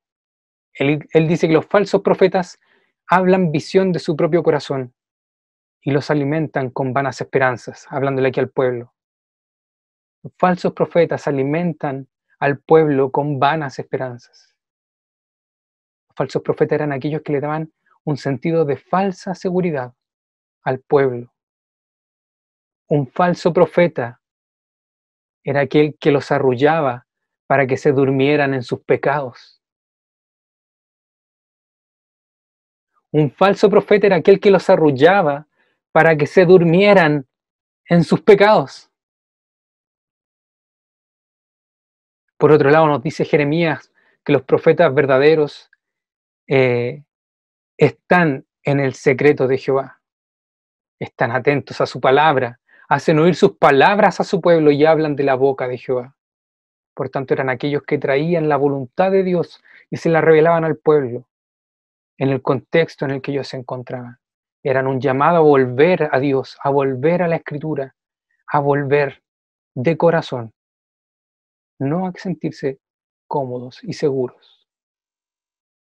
él, 0.78 1.28
dice 1.28 1.46
que 1.48 1.54
los 1.54 1.66
falsos 1.66 2.02
profetas 2.02 2.58
hablan 3.08 3.52
visión 3.52 3.92
de 3.92 3.98
su 3.98 4.16
propio 4.16 4.42
corazón 4.42 4.94
y 5.80 5.92
los 5.92 6.10
alimentan 6.10 6.70
con 6.70 6.92
vanas 6.92 7.20
esperanzas, 7.20 7.86
hablándole 7.88 8.28
aquí 8.28 8.40
al 8.40 8.50
pueblo. 8.50 8.92
Los 10.22 10.32
falsos 10.38 10.72
profetas 10.72 11.28
alimentan 11.28 12.08
al 12.40 12.58
pueblo 12.58 13.12
con 13.12 13.38
vanas 13.38 13.78
esperanzas. 13.78 14.56
Los 16.08 16.16
falsos 16.16 16.42
profetas 16.42 16.76
eran 16.76 16.92
aquellos 16.92 17.22
que 17.22 17.32
le 17.32 17.40
daban 17.40 17.72
un 18.04 18.16
sentido 18.16 18.64
de 18.64 18.76
falsa 18.76 19.34
seguridad 19.34 19.94
al 20.62 20.80
pueblo. 20.80 21.32
Un 22.88 23.06
falso 23.06 23.52
profeta 23.52 24.20
era 25.44 25.60
aquel 25.60 25.96
que 26.00 26.10
los 26.10 26.32
arrullaba 26.32 27.06
para 27.46 27.66
que 27.66 27.76
se 27.76 27.92
durmieran 27.92 28.54
en 28.54 28.62
sus 28.62 28.80
pecados. 28.80 29.55
Un 33.16 33.30
falso 33.30 33.70
profeta 33.70 34.06
era 34.06 34.16
aquel 34.16 34.38
que 34.40 34.50
los 34.50 34.68
arrullaba 34.68 35.46
para 35.90 36.18
que 36.18 36.26
se 36.26 36.44
durmieran 36.44 37.26
en 37.88 38.04
sus 38.04 38.20
pecados. 38.20 38.90
Por 42.36 42.52
otro 42.52 42.68
lado, 42.68 42.86
nos 42.86 43.02
dice 43.02 43.24
Jeremías 43.24 43.90
que 44.22 44.34
los 44.34 44.42
profetas 44.42 44.92
verdaderos 44.94 45.70
eh, 46.46 47.04
están 47.78 48.44
en 48.62 48.80
el 48.80 48.92
secreto 48.92 49.48
de 49.48 49.56
Jehová, 49.56 50.02
están 50.98 51.32
atentos 51.32 51.80
a 51.80 51.86
su 51.86 52.02
palabra, 52.02 52.60
hacen 52.86 53.18
oír 53.18 53.34
sus 53.34 53.56
palabras 53.56 54.20
a 54.20 54.24
su 54.24 54.42
pueblo 54.42 54.70
y 54.72 54.84
hablan 54.84 55.16
de 55.16 55.24
la 55.24 55.36
boca 55.36 55.68
de 55.68 55.78
Jehová. 55.78 56.14
Por 56.92 57.08
tanto, 57.08 57.32
eran 57.32 57.48
aquellos 57.48 57.82
que 57.84 57.96
traían 57.96 58.50
la 58.50 58.58
voluntad 58.58 59.10
de 59.10 59.22
Dios 59.22 59.64
y 59.88 59.96
se 59.96 60.10
la 60.10 60.20
revelaban 60.20 60.66
al 60.66 60.76
pueblo 60.76 61.26
en 62.18 62.30
el 62.30 62.42
contexto 62.42 63.04
en 63.04 63.12
el 63.12 63.22
que 63.22 63.32
ellos 63.32 63.48
se 63.48 63.56
encontraban. 63.56 64.18
Eran 64.62 64.86
un 64.86 65.00
llamado 65.00 65.36
a 65.36 65.40
volver 65.40 66.08
a 66.12 66.18
Dios, 66.18 66.58
a 66.62 66.70
volver 66.70 67.22
a 67.22 67.28
la 67.28 67.36
escritura, 67.36 67.94
a 68.46 68.58
volver 68.60 69.22
de 69.74 69.96
corazón, 69.96 70.52
no 71.78 72.06
a 72.06 72.12
sentirse 72.12 72.80
cómodos 73.28 73.82
y 73.84 73.92
seguros, 73.92 74.66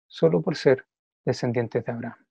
solo 0.06 0.40
por 0.40 0.56
ser 0.56 0.86
descendientes 1.24 1.84
de 1.84 1.92
Abraham. 1.92 2.26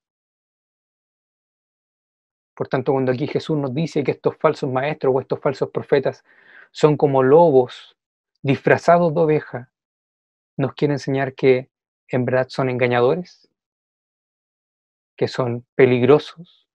Por 2.54 2.68
tanto, 2.68 2.92
cuando 2.92 3.12
aquí 3.12 3.26
Jesús 3.26 3.56
nos 3.56 3.74
dice 3.74 4.04
que 4.04 4.12
estos 4.12 4.36
falsos 4.36 4.70
maestros 4.70 5.14
o 5.14 5.20
estos 5.20 5.40
falsos 5.40 5.70
profetas 5.70 6.24
son 6.70 6.96
como 6.96 7.22
lobos 7.22 7.96
disfrazados 8.42 9.14
de 9.14 9.20
oveja, 9.20 9.72
nos 10.56 10.74
quiere 10.74 10.94
enseñar 10.94 11.34
que 11.34 11.70
en 12.08 12.24
verdad 12.24 12.46
son 12.48 12.70
engañadores, 12.70 13.48
que 15.16 15.28
son 15.28 15.66
peligrosos 15.74 16.68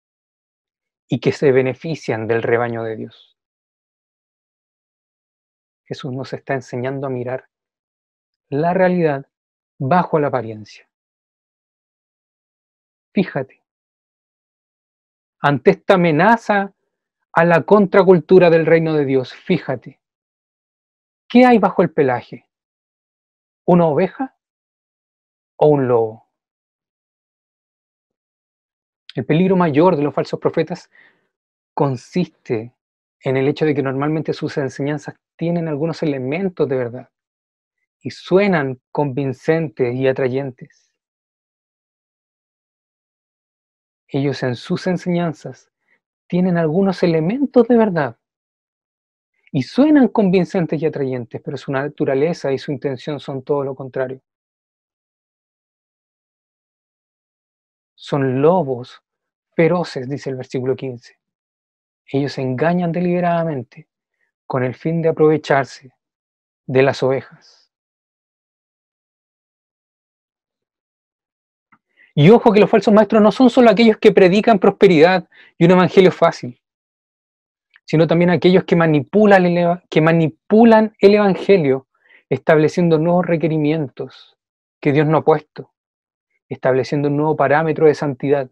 y 1.08 1.20
que 1.20 1.32
se 1.32 1.52
benefician 1.52 2.28
del 2.28 2.44
rebaño 2.44 2.84
de 2.84 2.96
Dios. 2.96 3.38
Jesús 5.86 6.14
nos 6.14 6.34
está 6.34 6.54
enseñando 6.54 7.08
a 7.08 7.10
mirar 7.10 7.50
la 8.50 8.74
realidad 8.74 9.26
bajo 9.80 10.20
la 10.20 10.28
apariencia. 10.28 10.88
Fíjate, 13.12 13.64
ante 15.42 15.72
esta 15.72 15.96
amenaza 15.96 16.74
a 17.32 17.46
la 17.46 17.64
contracultura 17.64 18.50
del 18.50 18.66
reino 18.66 18.94
de 18.94 19.06
Dios, 19.06 19.34
fíjate, 19.34 20.00
¿qué 21.28 21.46
hay 21.46 21.58
bajo 21.58 21.82
el 21.82 21.92
pelaje? 21.92 22.48
¿Una 23.66 23.86
oveja 23.86 24.38
o 25.58 25.68
un 25.68 25.88
lobo? 25.88 26.29
El 29.20 29.26
peligro 29.26 29.58
mayor 29.58 29.98
de 29.98 30.02
los 30.02 30.14
falsos 30.14 30.40
profetas 30.40 30.90
consiste 31.74 32.74
en 33.20 33.36
el 33.36 33.50
hecho 33.50 33.66
de 33.66 33.76
que 33.76 33.84
normalmente 33.84 34.32
sus 34.32 34.58
enseñanzas 34.58 35.14
tienen 35.36 35.68
algunos 35.68 36.02
elementos 36.04 36.70
de 36.70 36.78
verdad 36.78 37.10
y 38.00 38.12
suenan 38.12 38.80
convincentes 38.94 39.94
y 39.94 40.08
atrayentes. 40.08 40.94
ellos 44.08 44.42
en 44.42 44.56
sus 44.56 44.88
enseñanzas 44.88 45.70
tienen 46.26 46.58
algunos 46.58 47.04
elementos 47.04 47.68
de 47.68 47.76
verdad 47.76 48.18
y 49.52 49.64
suenan 49.64 50.08
convincentes 50.08 50.82
y 50.82 50.86
atrayentes, 50.86 51.42
pero 51.44 51.58
su 51.58 51.74
naturaleza 51.74 52.54
y 52.54 52.58
su 52.58 52.72
intención 52.72 53.20
son 53.20 53.44
todo 53.44 53.66
lo 53.66 53.76
contrario. 53.76 54.22
Son 57.96 58.42
lobos 58.42 59.04
feroces, 59.60 60.08
dice 60.08 60.30
el 60.30 60.38
versículo 60.38 60.74
15. 60.74 61.20
Ellos 62.14 62.38
engañan 62.38 62.94
deliberadamente 62.94 63.90
con 64.46 64.64
el 64.64 64.74
fin 64.74 65.02
de 65.02 65.10
aprovecharse 65.10 65.92
de 66.66 66.82
las 66.82 67.04
ovejas. 67.04 67.70
Y 72.16 72.30
ojo 72.30 72.54
que 72.54 72.62
los 72.62 72.70
falsos 72.70 72.94
maestros 72.94 73.22
no 73.22 73.34
son 73.34 73.50
solo 73.50 73.70
aquellos 73.70 73.98
que 73.98 74.14
predican 74.14 74.60
prosperidad 74.60 75.28
y 75.58 75.66
un 75.66 75.72
evangelio 75.72 76.14
fácil, 76.14 76.58
sino 77.84 78.08
también 78.08 78.30
aquellos 78.30 78.64
que 78.64 78.78
manipulan 78.78 79.46
el, 79.46 79.82
que 79.90 80.00
manipulan 80.00 80.96
el 81.00 81.16
evangelio 81.16 81.88
estableciendo 82.30 82.98
nuevos 82.98 83.26
requerimientos 83.26 84.38
que 84.80 84.94
Dios 84.94 85.06
no 85.06 85.18
ha 85.18 85.26
puesto, 85.26 85.74
estableciendo 86.48 87.10
un 87.10 87.18
nuevo 87.18 87.36
parámetro 87.36 87.88
de 87.88 87.94
santidad, 87.94 88.50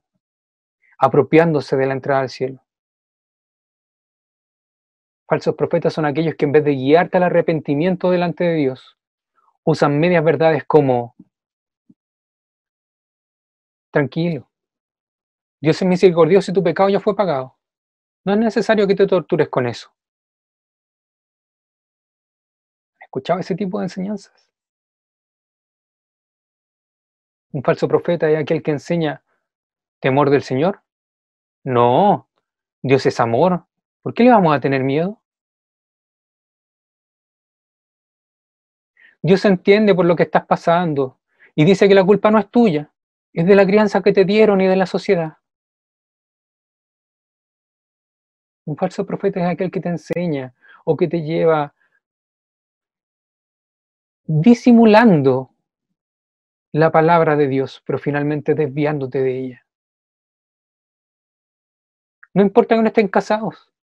apropiándose 0.98 1.78
de 1.78 1.86
la 1.86 1.94
entrada 1.94 2.22
al 2.22 2.30
cielo. 2.30 2.64
Falsos 5.28 5.56
profetas 5.56 5.94
son 5.94 6.06
aquellos 6.06 6.36
que 6.36 6.46
en 6.46 6.54
vez 6.54 6.64
de 6.64 6.72
guiarte 6.72 7.18
al 7.18 7.24
arrepentimiento 7.24 8.10
delante 8.10 8.44
de 8.46 8.56
Dios, 8.56 8.98
usan 9.64 10.00
medias 10.00 10.24
verdades 10.24 10.64
como 10.64 11.16
Tranquilo. 13.92 14.48
Dios 15.60 15.82
es 15.82 15.88
misericordioso 15.88 16.52
y 16.52 16.54
tu 16.54 16.64
pecado 16.64 16.88
ya 16.90 17.00
fue 17.00 17.16
pagado. 17.16 17.58
No 18.24 18.34
es 18.34 18.40
necesario 18.40 18.86
que 18.86 18.94
te 18.94 19.08
tortures 19.08 19.50
con 19.50 19.66
eso. 19.68 19.90
¿Escuchaba 23.02 23.40
ese 23.40 23.56
tipo 23.56 23.80
de 23.80 23.86
enseñanzas? 23.86 24.52
Un 27.54 27.64
falso 27.64 27.88
profeta 27.88 28.30
es 28.30 28.38
aquel 28.38 28.62
que 28.62 28.72
enseña 28.72 29.24
temor 30.00 30.30
del 30.30 30.44
Señor. 30.44 30.84
No, 31.68 32.30
Dios 32.82 33.06
es 33.06 33.20
amor. 33.20 33.66
¿Por 34.02 34.14
qué 34.14 34.24
le 34.24 34.30
vamos 34.32 34.56
a 34.56 34.62
tener 34.62 34.86
miedo? 34.86 35.22
Dios 39.22 39.44
entiende 39.44 39.94
por 39.94 40.06
lo 40.06 40.16
que 40.16 40.24
estás 40.24 40.46
pasando 40.46 41.20
y 41.56 41.66
dice 41.66 41.90
que 41.90 41.96
la 41.96 42.06
culpa 42.06 42.32
no 42.32 42.40
es 42.40 42.50
tuya 42.50 42.90
es 43.34 43.46
de 43.46 43.56
la 43.56 43.66
crianza 43.66 44.02
que 44.02 44.14
te 44.14 44.24
dieron 44.24 44.62
y 44.62 44.68
de 44.68 44.78
la 44.78 44.86
sociedad. 44.86 45.40
Un 48.66 48.78
falso 48.78 49.06
profeta 49.06 49.42
es 49.42 49.48
aquel 49.48 49.70
que 49.70 49.82
te 49.82 49.90
enseña 49.90 50.54
o 50.86 50.96
que 50.96 51.10
te 51.10 51.22
lleva 51.22 51.74
disimulando 54.26 55.52
la 56.72 56.94
palabra 56.94 57.36
de 57.36 57.50
Dios, 57.50 57.84
pero 57.86 58.00
finalmente 58.00 58.56
desviándote 58.56 59.22
de 59.22 59.38
ella. 59.38 59.67
No 62.38 62.44
importa 62.44 62.76
que 62.76 62.84
no 62.84 62.88
estén 62.90 63.08
casados. 63.08 63.74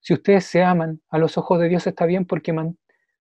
Si 0.00 0.12
ustedes 0.12 0.44
se 0.44 0.62
aman, 0.62 1.00
a 1.08 1.16
los 1.16 1.38
ojos 1.38 1.58
de 1.58 1.70
Dios 1.70 1.86
está 1.86 2.04
bien 2.04 2.26
porque 2.26 2.54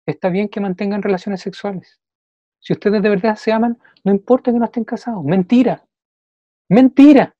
está 0.05 0.29
bien 0.29 0.47
que 0.47 0.62
mantengan 0.62 1.01
relaciones 1.01 1.41
sexuales. 1.41 1.99
Si 2.60 2.71
ustedes 2.71 3.01
de 3.01 3.10
verdad 3.10 3.36
se 3.36 3.51
aman, 3.51 3.77
no 4.05 4.13
importa 4.13 4.53
que 4.53 4.57
no 4.57 4.63
estén 4.63 4.86
casados. 4.86 5.21
Mentira. 5.25 5.86
Mentira. 6.69 7.36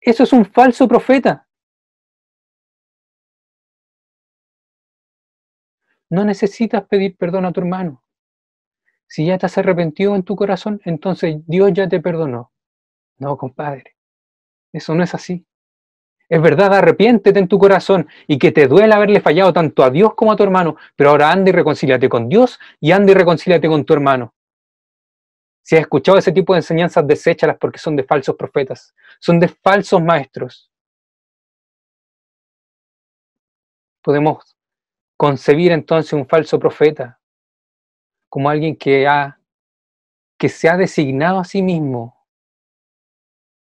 Eso 0.00 0.24
es 0.24 0.32
un 0.32 0.44
falso 0.44 0.88
profeta. 0.88 1.46
No 6.10 6.24
necesitas 6.24 6.84
pedir 6.88 7.16
perdón 7.16 7.44
a 7.44 7.52
tu 7.52 7.60
hermano. 7.60 8.02
Si 9.06 9.26
ya 9.26 9.38
te 9.38 9.46
has 9.46 9.56
arrepentido 9.58 10.16
en 10.16 10.24
tu 10.24 10.34
corazón, 10.34 10.80
entonces 10.84 11.36
Dios 11.46 11.70
ya 11.72 11.88
te 11.88 12.00
perdonó. 12.00 12.50
No, 13.18 13.36
compadre. 13.36 13.94
Eso 14.72 14.96
no 14.96 15.04
es 15.04 15.14
así. 15.14 15.46
Es 16.34 16.42
verdad, 16.42 16.74
arrepiéntete 16.74 17.38
en 17.38 17.46
tu 17.46 17.60
corazón 17.60 18.08
y 18.26 18.40
que 18.40 18.50
te 18.50 18.66
duele 18.66 18.92
haberle 18.92 19.20
fallado 19.20 19.52
tanto 19.52 19.84
a 19.84 19.90
Dios 19.90 20.14
como 20.16 20.32
a 20.32 20.36
tu 20.36 20.42
hermano, 20.42 20.74
pero 20.96 21.10
ahora 21.10 21.30
anda 21.30 21.50
y 21.50 21.52
reconcíliate 21.52 22.08
con 22.08 22.28
Dios 22.28 22.58
y 22.80 22.90
anda 22.90 23.12
y 23.12 23.14
reconcíliate 23.14 23.68
con 23.68 23.84
tu 23.84 23.92
hermano. 23.92 24.34
Si 25.62 25.76
has 25.76 25.82
escuchado 25.82 26.18
ese 26.18 26.32
tipo 26.32 26.52
de 26.52 26.58
enseñanzas, 26.58 27.06
deséchalas 27.06 27.56
porque 27.56 27.78
son 27.78 27.94
de 27.94 28.02
falsos 28.02 28.34
profetas, 28.34 28.92
son 29.20 29.38
de 29.38 29.46
falsos 29.46 30.02
maestros. 30.02 30.72
Podemos 34.02 34.56
concebir 35.16 35.70
entonces 35.70 36.14
un 36.14 36.26
falso 36.26 36.58
profeta 36.58 37.20
como 38.28 38.50
alguien 38.50 38.74
que, 38.74 39.06
ha, 39.06 39.38
que 40.36 40.48
se 40.48 40.68
ha 40.68 40.76
designado 40.76 41.38
a 41.38 41.44
sí 41.44 41.62
mismo 41.62 42.26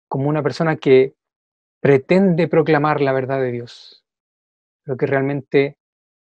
como 0.08 0.30
una 0.30 0.44
persona 0.44 0.76
que 0.76 1.16
pretende 1.80 2.48
proclamar 2.48 3.02
la 3.02 3.14
verdad 3.14 3.40
de 3.40 3.52
Dios, 3.52 4.06
pero 4.84 4.98
que 4.98 5.06
realmente 5.06 5.78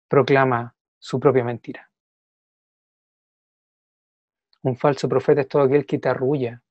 proclama 0.08 0.76
su 1.00 1.20
propia 1.20 1.44
mentira. 1.44 1.90
Un 4.64 4.76
falso 4.76 5.08
profeta 5.08 5.42
es 5.42 5.48
todo 5.48 5.64
aquel 5.64 5.86
que 5.86 6.00
te 6.00 6.10
arrulla 6.10 6.62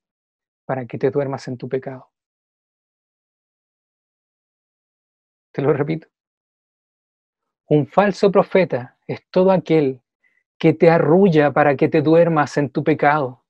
para 0.67 0.87
que 0.87 0.99
te 0.99 1.11
duermas 1.11 1.49
en 1.49 1.57
tu 1.57 1.69
pecado. 1.69 2.11
Te 5.53 5.63
lo 5.63 5.73
repito. 5.73 6.09
Un 7.69 7.87
falso 7.87 8.31
profeta 8.31 8.99
es 9.07 9.27
todo 9.31 9.51
aquel 9.51 10.03
que 10.59 10.75
te 10.75 10.91
arrulla 10.91 11.53
para 11.53 11.77
que 11.77 11.89
te 11.89 12.03
duermas 12.03 12.57
en 12.59 12.71
tu 12.71 12.85
pecado. 12.85 13.46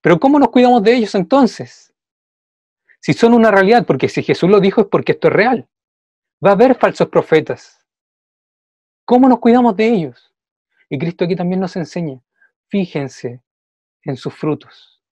Pero 0.00 0.18
¿cómo 0.18 0.38
nos 0.38 0.50
cuidamos 0.50 0.82
de 0.82 0.94
ellos 0.94 1.14
entonces? 1.14 1.94
Si 3.00 3.12
son 3.12 3.34
una 3.34 3.50
realidad, 3.50 3.86
porque 3.86 4.08
si 4.08 4.22
Jesús 4.22 4.50
lo 4.50 4.60
dijo 4.60 4.82
es 4.82 4.86
porque 4.86 5.12
esto 5.12 5.28
es 5.28 5.34
real. 5.34 5.68
Va 6.44 6.50
a 6.50 6.54
haber 6.54 6.74
falsos 6.74 7.08
profetas. 7.08 7.86
¿Cómo 9.04 9.28
nos 9.28 9.40
cuidamos 9.40 9.76
de 9.76 9.88
ellos? 9.88 10.34
Y 10.88 10.98
Cristo 10.98 11.24
aquí 11.24 11.36
también 11.36 11.60
nos 11.60 11.76
enseña, 11.76 12.20
fíjense 12.68 13.42
en 14.02 14.16
sus 14.16 14.34
frutos. 14.34 15.02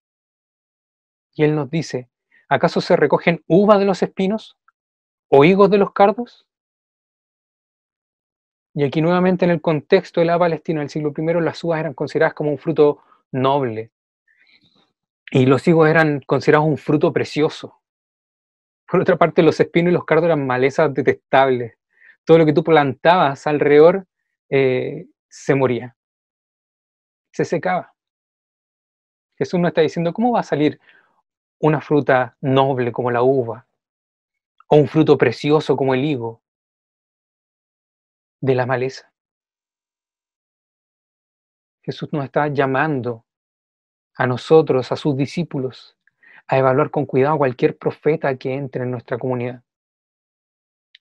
Y 1.35 1.45
Él 1.45 1.55
nos 1.55 1.71
dice, 1.71 2.09
¿acaso 2.49 2.81
se 2.81 2.97
recogen 2.97 3.45
uvas 3.47 3.79
de 3.79 3.85
los 3.85 4.03
espinos 4.03 4.59
o 5.29 5.45
higos 5.45 5.71
de 5.71 5.79
los 5.79 5.93
cardos? 5.93 6.47
Y 8.75 8.85
aquí 8.85 9.01
nuevamente 9.01 9.45
en 9.45 9.51
el 9.51 9.61
contexto 9.61 10.21
de 10.21 10.27
la 10.27 10.39
Palestina 10.39 10.81
del 10.81 10.91
siglo 10.91 11.13
I, 11.17 11.41
las 11.41 11.63
uvas 11.65 11.81
eran 11.81 11.95
consideradas 11.95 12.35
como 12.35 12.51
un 12.51 12.59
fruto 12.59 13.03
noble. 13.31 13.91
Y 15.31 15.47
los 15.47 15.67
higos 15.69 15.89
eran 15.89 16.21
considerados 16.21 16.69
un 16.69 16.79
fruto 16.79 17.13
precioso. 17.13 17.81
Por 18.87 19.01
otra 19.01 19.17
parte, 19.17 19.43
los 19.43 19.61
espinos 19.61 19.91
y 19.91 19.95
los 19.95 20.05
cardos 20.05 20.27
eran 20.27 20.47
malezas 20.47 20.93
detestables. 20.95 21.75
Todo 22.25 22.39
lo 22.39 22.47
que 22.47 22.55
tú 22.55 22.65
plantabas 22.65 23.47
alrededor 23.47 24.07
eh, 24.49 25.07
se 25.29 25.55
moría, 25.55 25.95
se 27.33 27.45
secaba. 27.45 27.95
Jesús 29.37 29.61
nos 29.61 29.69
está 29.69 29.83
diciendo, 29.83 30.13
¿cómo 30.13 30.33
va 30.33 30.41
a 30.41 30.45
salir 30.45 30.81
una 31.61 31.81
fruta 31.81 32.37
noble 32.41 32.91
como 32.91 33.11
la 33.11 33.23
uva? 33.23 33.67
O 34.69 34.77
un 34.77 34.89
fruto 34.89 35.17
precioso 35.17 35.77
como 35.77 35.95
el 35.95 36.05
higo 36.05 36.43
de 38.41 38.55
la 38.55 38.67
maleza. 38.67 39.13
Jesús 41.83 42.09
nos 42.13 42.25
está 42.25 42.49
llamando 42.49 43.25
a 44.19 44.27
nosotros, 44.27 44.91
a 44.91 44.97
sus 44.97 45.17
discípulos, 45.17 45.97
a 46.49 46.59
evaluar 46.59 46.91
con 46.91 47.07
cuidado 47.07 47.37
a 47.37 47.39
cualquier 47.39 47.79
profeta 47.79 48.37
que 48.37 48.53
entre 48.53 48.83
en 48.83 48.91
nuestra 48.91 49.17
comunidad. 49.17 49.63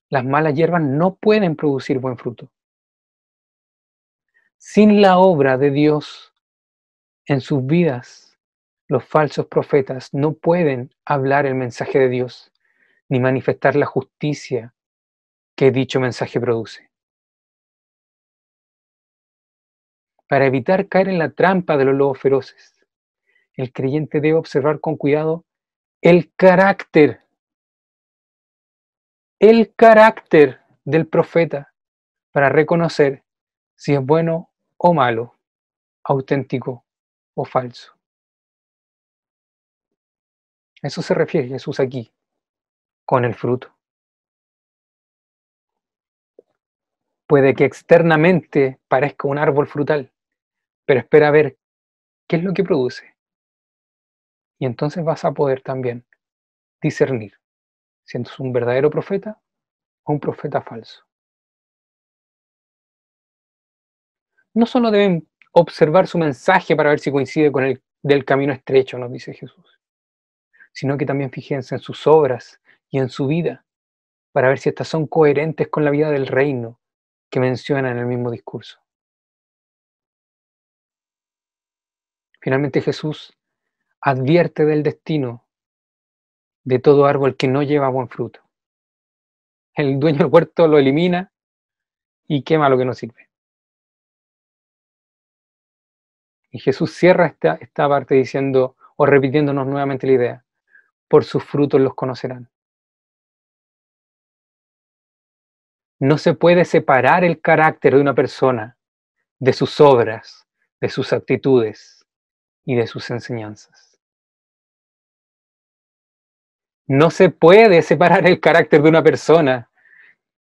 Las 0.09 0.23
malas 0.23 0.53
hierbas 0.53 0.83
no 0.83 1.15
pueden 1.15 1.55
producir 1.55 1.97
buen 1.97 2.17
fruto. 2.17 2.51
Sin 4.59 5.01
la 5.01 5.17
obra 5.17 5.57
de 5.57 5.71
Dios 5.71 6.31
en 7.25 7.41
sus 7.41 7.65
vidas, 7.65 8.37
los 8.87 9.03
falsos 9.03 9.47
profetas 9.47 10.13
no 10.13 10.33
pueden 10.33 10.93
hablar 11.03 11.47
el 11.47 11.55
mensaje 11.55 11.97
de 11.97 12.09
Dios 12.09 12.53
ni 13.09 13.19
manifestar 13.19 13.75
la 13.75 13.87
justicia 13.87 14.75
que 15.55 15.71
dicho 15.71 15.99
mensaje 15.99 16.39
produce. 16.39 16.91
Para 20.27 20.45
evitar 20.45 20.87
caer 20.87 21.09
en 21.09 21.17
la 21.17 21.31
trampa 21.31 21.77
de 21.77 21.85
los 21.85 21.95
lobos 21.95 22.19
feroces, 22.19 22.76
el 23.57 23.73
creyente 23.73 24.21
debe 24.21 24.37
observar 24.37 24.79
con 24.79 24.95
cuidado 24.95 25.43
el 26.01 26.31
carácter, 26.35 27.21
el 29.39 29.73
carácter 29.75 30.61
del 30.85 31.07
profeta 31.07 31.73
para 32.31 32.49
reconocer 32.49 33.23
si 33.75 33.93
es 33.93 34.05
bueno 34.05 34.51
o 34.77 34.93
malo, 34.93 35.35
auténtico 36.03 36.85
o 37.33 37.45
falso. 37.45 37.93
A 40.83 40.87
eso 40.87 41.01
se 41.01 41.15
refiere 41.15 41.47
Jesús 41.47 41.79
aquí, 41.79 42.13
con 43.05 43.25
el 43.25 43.33
fruto. 43.33 43.75
Puede 47.25 47.55
que 47.55 47.65
externamente 47.65 48.79
parezca 48.87 49.27
un 49.27 49.39
árbol 49.39 49.67
frutal, 49.67 50.13
pero 50.85 50.99
espera 50.99 51.31
ver 51.31 51.57
qué 52.27 52.37
es 52.37 52.43
lo 52.43 52.53
que 52.53 52.63
produce. 52.63 53.16
Y 54.59 54.65
entonces 54.65 55.03
vas 55.03 55.23
a 55.25 55.31
poder 55.31 55.61
también 55.61 56.05
discernir 56.81 57.39
si 58.03 58.17
es 58.17 58.39
un 58.39 58.53
verdadero 58.53 58.89
profeta 58.89 59.39
o 60.03 60.13
un 60.13 60.19
profeta 60.19 60.61
falso. 60.61 61.03
No 64.53 64.65
solo 64.65 64.89
deben 64.89 65.27
observar 65.51 66.07
su 66.07 66.17
mensaje 66.17 66.75
para 66.75 66.89
ver 66.89 66.99
si 66.99 67.11
coincide 67.11 67.51
con 67.51 67.65
el 67.65 67.81
del 68.01 68.25
camino 68.25 68.53
estrecho, 68.53 68.97
nos 68.97 69.11
dice 69.11 69.33
Jesús, 69.33 69.79
sino 70.71 70.97
que 70.97 71.05
también 71.05 71.31
fíjense 71.31 71.75
en 71.75 71.81
sus 71.81 72.07
obras 72.07 72.61
y 72.89 72.99
en 72.99 73.09
su 73.09 73.27
vida 73.27 73.65
para 74.31 74.49
ver 74.49 74.59
si 74.59 74.69
estas 74.69 74.87
son 74.87 75.07
coherentes 75.07 75.67
con 75.67 75.83
la 75.83 75.91
vida 75.91 76.09
del 76.09 76.27
reino 76.27 76.79
que 77.29 77.39
menciona 77.39 77.91
en 77.91 77.97
el 77.97 78.05
mismo 78.05 78.31
discurso. 78.31 78.79
Finalmente 82.39 82.81
Jesús 82.81 83.36
advierte 84.01 84.65
del 84.65 84.83
destino 84.83 85.45
de 86.63 86.79
todo 86.79 87.05
árbol 87.05 87.37
que 87.37 87.47
no 87.47 87.63
lleva 87.63 87.89
buen 87.89 88.09
fruto. 88.09 88.41
El 89.73 89.99
dueño 89.99 90.19
del 90.19 90.27
huerto 90.27 90.67
lo 90.67 90.77
elimina 90.77 91.31
y 92.27 92.43
quema 92.43 92.67
lo 92.67 92.77
que 92.77 92.85
no 92.85 92.93
sirve. 92.93 93.29
Y 96.51 96.59
Jesús 96.59 96.91
cierra 96.93 97.27
esta, 97.27 97.55
esta 97.61 97.87
parte 97.87 98.15
diciendo 98.15 98.75
o 98.95 99.05
repitiéndonos 99.05 99.67
nuevamente 99.67 100.07
la 100.07 100.13
idea, 100.13 100.45
por 101.07 101.23
sus 101.23 101.43
frutos 101.43 101.79
los 101.79 101.93
conocerán. 101.93 102.49
No 105.99 106.17
se 106.17 106.33
puede 106.33 106.65
separar 106.65 107.23
el 107.23 107.39
carácter 107.41 107.95
de 107.95 108.01
una 108.01 108.13
persona 108.13 108.77
de 109.39 109.53
sus 109.53 109.79
obras, 109.79 110.47
de 110.81 110.89
sus 110.89 111.13
actitudes 111.13 112.05
y 112.65 112.75
de 112.75 112.87
sus 112.87 113.09
enseñanzas. 113.09 113.86
No 116.87 117.11
se 117.11 117.29
puede 117.29 117.81
separar 117.81 118.25
el 118.25 118.39
carácter 118.39 118.81
de 118.81 118.89
una 118.89 119.03
persona 119.03 119.69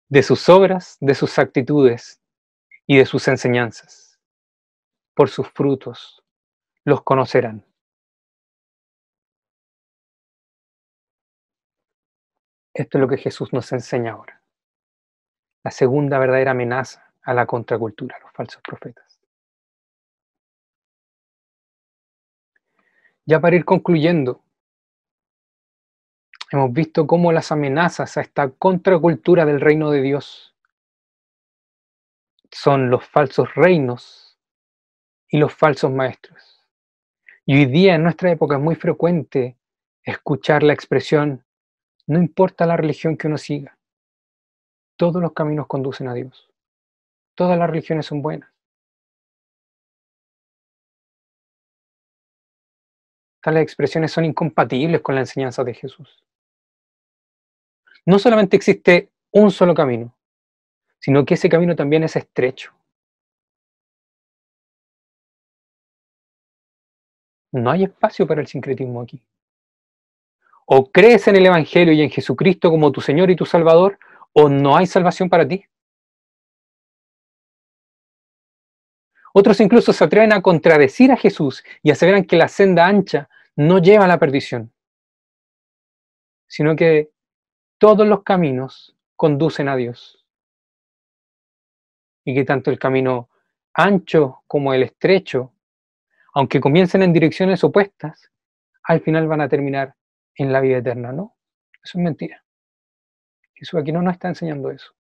de 0.10 0.24
sus 0.24 0.50
obras, 0.50 0.98
de 1.00 1.14
sus 1.14 1.38
actitudes 1.38 2.22
y 2.88 2.98
de 2.98 3.06
sus 3.06 3.28
enseñanzas. 3.28 4.20
Por 5.14 5.30
sus 5.30 5.48
frutos 5.50 6.24
los 6.86 7.04
conocerán. 7.04 7.64
Esto 12.74 12.98
es 12.98 13.02
lo 13.02 13.08
que 13.08 13.18
Jesús 13.18 13.54
nos 13.54 13.72
enseña 13.72 14.14
ahora. 14.14 14.42
La 15.64 15.70
segunda 15.70 16.18
verdadera 16.18 16.52
amenaza 16.52 17.14
a 17.22 17.34
la 17.36 17.46
contracultura, 17.46 18.18
a 18.18 18.20
los 18.20 18.32
falsos 18.34 18.62
profetas. 18.64 19.20
Ya 23.26 23.40
para 23.40 23.56
ir 23.56 23.64
concluyendo, 23.64 24.44
Hemos 26.54 26.72
visto 26.72 27.08
cómo 27.08 27.32
las 27.32 27.52
amenazas 27.52 28.16
a 28.16 28.22
esta 28.22 28.48
contracultura 28.52 29.44
del 29.44 29.60
reino 29.60 29.90
de 29.90 30.04
Dios 30.04 30.56
son 32.52 32.92
los 32.92 33.04
falsos 33.08 33.56
reinos 33.56 34.38
y 35.28 35.40
los 35.40 35.52
falsos 35.52 35.92
maestros. 35.92 36.64
Y 37.48 37.56
hoy 37.56 37.66
día 37.66 37.96
en 37.96 38.04
nuestra 38.04 38.30
época 38.30 38.58
es 38.58 38.62
muy 38.62 38.76
frecuente 38.76 39.58
escuchar 40.04 40.62
la 40.62 40.74
expresión, 40.74 41.44
no 42.06 42.20
importa 42.20 42.68
la 42.68 42.78
religión 42.78 43.18
que 43.18 43.26
uno 43.26 43.40
siga, 43.40 43.80
todos 44.96 45.24
los 45.24 45.34
caminos 45.34 45.66
conducen 45.66 46.08
a 46.08 46.14
Dios. 46.14 46.52
Todas 47.34 47.58
las 47.58 47.68
religiones 47.68 48.06
son 48.06 48.22
buenas. 48.22 48.52
Tales 53.42 53.64
expresiones 53.64 54.12
son 54.12 54.26
incompatibles 54.26 55.02
con 55.02 55.16
la 55.16 55.22
enseñanza 55.22 55.64
de 55.64 55.74
Jesús 55.74 56.24
no 58.06 58.20
solamente 58.20 58.58
existe 58.58 59.10
un 59.32 59.52
solo 59.52 59.74
camino, 59.74 60.16
sino 61.00 61.26
que 61.26 61.36
ese 61.36 61.50
camino 61.50 61.76
también 61.76 62.04
es 62.04 62.16
estrecho. 62.16 62.72
No 67.52 67.70
hay 67.70 67.84
espacio 67.84 68.26
para 68.26 68.42
el 68.42 68.48
sincretismo 68.48 69.02
aquí. 69.02 69.22
O 70.66 70.92
crees 70.92 71.28
en 71.28 71.36
el 71.36 71.46
Evangelio 71.46 71.94
y 71.94 72.02
en 72.02 72.10
Jesucristo 72.10 72.70
como 72.70 72.92
tu 72.92 73.02
Señor 73.02 73.30
y 73.30 73.36
tu 73.36 73.46
Salvador, 73.46 74.00
o 74.34 74.50
no 74.50 74.76
hay 74.76 74.88
salvación 74.88 75.30
para 75.30 75.48
ti. 75.48 75.66
Otros 79.34 79.60
incluso 79.60 79.94
se 79.94 80.04
atreven 80.04 80.32
a 80.32 80.42
contradecir 80.42 81.12
a 81.12 81.18
Jesús 81.18 81.64
y 81.82 81.92
aseveran 81.92 82.24
que 82.26 82.38
la 82.38 82.48
senda 82.48 82.86
ancha 82.86 83.30
no 83.56 83.80
lleva 83.80 84.06
a 84.06 84.08
la 84.08 84.20
perdición, 84.20 84.72
sino 86.48 86.76
que 86.76 87.12
todos 87.84 88.08
los 88.08 88.24
caminos 88.24 88.96
conducen 89.18 89.68
a 89.68 89.76
Dios. 89.76 90.26
Y 92.24 92.34
que 92.34 92.46
tanto 92.46 92.72
el 92.72 92.80
camino 92.80 93.30
ancho 93.74 94.42
como 94.48 94.74
el 94.74 94.84
estrecho, 94.84 95.54
aunque 96.34 96.62
comiencen 96.62 97.04
en 97.04 97.12
direcciones 97.12 97.62
opuestas, 97.62 98.32
al 98.84 99.02
final 99.02 99.28
van 99.28 99.42
a 99.42 99.50
terminar 99.50 99.98
en 100.36 100.54
la 100.54 100.62
vida 100.62 100.78
eterna, 100.78 101.12
¿no? 101.12 101.36
Eso 101.84 101.98
es 101.98 102.04
mentira. 102.06 102.46
Jesús 103.54 103.78
aquí 103.78 103.92
no 103.92 104.02
nos 104.02 104.14
está 104.14 104.30
enseñando 104.30 104.72
eso. 104.72 104.94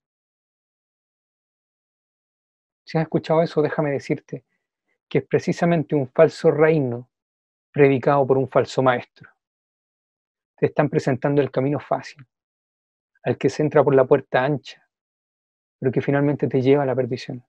Si 2.84 2.98
has 2.98 3.04
escuchado 3.04 3.44
eso, 3.44 3.62
déjame 3.62 3.92
decirte 3.92 4.44
que 5.08 5.20
es 5.20 5.26
precisamente 5.26 5.96
un 5.96 6.10
falso 6.10 6.52
reino 6.52 7.10
predicado 7.72 8.28
por 8.28 8.38
un 8.38 8.50
falso 8.50 8.84
maestro. 8.84 9.30
Te 10.58 10.66
están 10.66 10.90
presentando 10.90 11.42
el 11.42 11.50
camino 11.50 11.80
fácil, 11.80 12.28
al 13.24 13.38
que 13.38 13.50
se 13.50 13.64
entra 13.64 13.84
por 13.84 13.96
la 13.96 14.06
puerta 14.06 14.44
ancha, 14.44 14.88
pero 15.80 15.92
que 15.92 16.02
finalmente 16.02 16.48
te 16.48 16.62
lleva 16.62 16.84
a 16.84 16.86
la 16.86 16.96
perdición. 16.96 17.44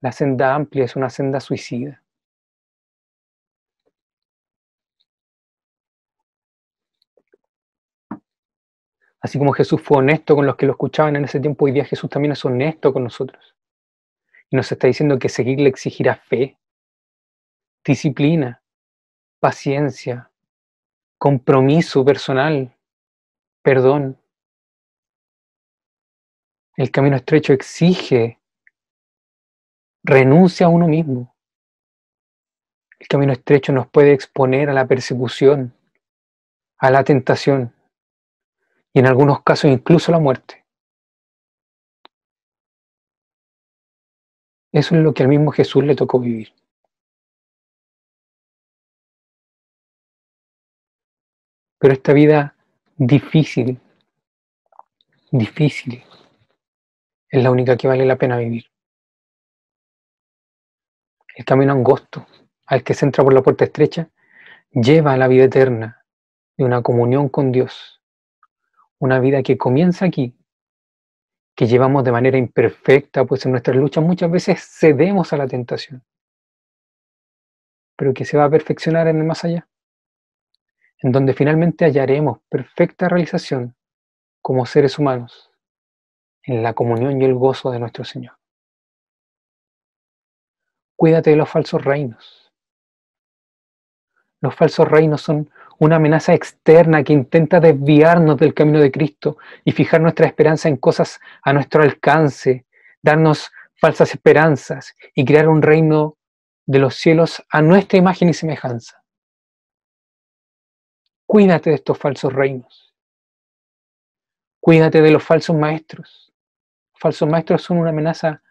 La 0.00 0.12
senda 0.12 0.54
amplia 0.54 0.84
es 0.84 0.94
una 0.94 1.10
senda 1.10 1.40
suicida. 1.40 2.02
Así 9.20 9.38
como 9.38 9.52
Jesús 9.52 9.82
fue 9.82 9.98
honesto 9.98 10.36
con 10.36 10.46
los 10.46 10.56
que 10.56 10.66
lo 10.66 10.72
escuchaban 10.72 11.16
en 11.16 11.24
ese 11.24 11.40
tiempo, 11.40 11.64
hoy 11.64 11.72
día 11.72 11.84
Jesús 11.84 12.08
también 12.08 12.32
es 12.32 12.44
honesto 12.44 12.92
con 12.92 13.02
nosotros. 13.02 13.56
Y 14.48 14.56
nos 14.56 14.70
está 14.70 14.86
diciendo 14.86 15.18
que 15.18 15.28
seguirle 15.28 15.68
exigirá 15.68 16.14
fe, 16.14 16.56
disciplina, 17.84 18.62
paciencia, 19.40 20.30
compromiso 21.18 22.04
personal, 22.04 22.74
perdón. 23.62 24.16
El 26.76 26.90
camino 26.92 27.16
estrecho 27.16 27.52
exige 27.52 28.38
renuncia 30.04 30.66
a 30.66 30.70
uno 30.70 30.86
mismo. 30.86 31.34
El 32.98 33.08
camino 33.08 33.32
estrecho 33.32 33.72
nos 33.72 33.88
puede 33.88 34.12
exponer 34.12 34.70
a 34.70 34.72
la 34.72 34.86
persecución, 34.86 35.74
a 36.78 36.90
la 36.90 37.04
tentación 37.04 37.74
y 38.92 39.00
en 39.00 39.06
algunos 39.06 39.42
casos 39.42 39.70
incluso 39.70 40.12
la 40.12 40.18
muerte. 40.18 40.64
Eso 44.72 44.94
es 44.94 45.02
lo 45.02 45.14
que 45.14 45.22
al 45.22 45.28
mismo 45.28 45.50
Jesús 45.50 45.82
le 45.84 45.96
tocó 45.96 46.20
vivir. 46.20 46.52
Pero 51.78 51.94
esta 51.94 52.12
vida 52.12 52.56
difícil, 52.96 53.80
difícil, 55.30 56.04
es 57.30 57.42
la 57.42 57.50
única 57.50 57.76
que 57.76 57.88
vale 57.88 58.04
la 58.04 58.16
pena 58.16 58.38
vivir. 58.38 58.64
El 61.36 61.44
camino 61.44 61.72
angosto 61.72 62.26
al 62.66 62.82
que 62.82 62.94
se 62.94 63.04
entra 63.04 63.22
por 63.22 63.32
la 63.32 63.42
puerta 63.42 63.64
estrecha 63.64 64.10
lleva 64.72 65.12
a 65.12 65.16
la 65.16 65.28
vida 65.28 65.44
eterna 65.44 66.04
de 66.56 66.64
una 66.64 66.82
comunión 66.82 67.28
con 67.28 67.52
Dios 67.52 67.98
una 68.98 69.20
vida 69.20 69.42
que 69.42 69.56
comienza 69.56 70.04
aquí, 70.04 70.36
que 71.54 71.66
llevamos 71.66 72.04
de 72.04 72.12
manera 72.12 72.38
imperfecta, 72.38 73.24
pues 73.24 73.44
en 73.46 73.52
nuestras 73.52 73.76
luchas 73.76 74.04
muchas 74.04 74.30
veces 74.30 74.60
cedemos 74.60 75.32
a 75.32 75.36
la 75.36 75.46
tentación, 75.46 76.04
pero 77.96 78.12
que 78.12 78.24
se 78.24 78.36
va 78.36 78.44
a 78.44 78.50
perfeccionar 78.50 79.08
en 79.08 79.18
el 79.18 79.24
más 79.24 79.44
allá, 79.44 79.67
en 81.00 81.12
donde 81.12 81.34
finalmente 81.34 81.84
hallaremos 81.84 82.40
perfecta 82.48 83.08
realización 83.08 83.76
como 84.42 84.66
seres 84.66 84.98
humanos, 84.98 85.50
en 86.42 86.62
la 86.62 86.72
comunión 86.72 87.20
y 87.20 87.24
el 87.24 87.34
gozo 87.34 87.70
de 87.70 87.78
nuestro 87.78 88.04
Señor. 88.04 88.38
Cuídate 90.96 91.30
de 91.30 91.36
los 91.36 91.48
falsos 91.48 91.84
reinos. 91.84 92.52
Los 94.40 94.54
falsos 94.54 94.88
reinos 94.88 95.20
son 95.20 95.50
una 95.78 95.96
amenaza 95.96 96.34
externa 96.34 97.04
que 97.04 97.12
intenta 97.12 97.60
desviarnos 97.60 98.36
del 98.36 98.54
camino 98.54 98.80
de 98.80 98.90
Cristo 98.90 99.38
y 99.64 99.72
fijar 99.72 100.00
nuestra 100.00 100.26
esperanza 100.26 100.68
en 100.68 100.76
cosas 100.76 101.20
a 101.42 101.52
nuestro 101.52 101.82
alcance, 101.82 102.66
darnos 103.02 103.52
falsas 103.76 104.10
esperanzas 104.10 104.96
y 105.14 105.24
crear 105.24 105.48
un 105.48 105.62
reino 105.62 106.16
de 106.66 106.80
los 106.80 106.96
cielos 106.96 107.44
a 107.50 107.62
nuestra 107.62 107.98
imagen 107.98 108.28
y 108.28 108.34
semejanza. 108.34 109.02
Cuídate 111.28 111.68
de 111.68 111.76
estos 111.76 111.98
falsos 111.98 112.32
reinos. 112.32 112.94
Cuídate 114.60 115.02
de 115.02 115.10
los 115.10 115.22
falsos 115.22 115.54
maestros. 115.54 116.32
Falsos 116.94 117.28
maestros 117.28 117.60
son 117.60 117.76
una 117.76 117.90
amenaza 117.90 118.42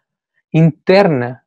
interna 0.52 1.44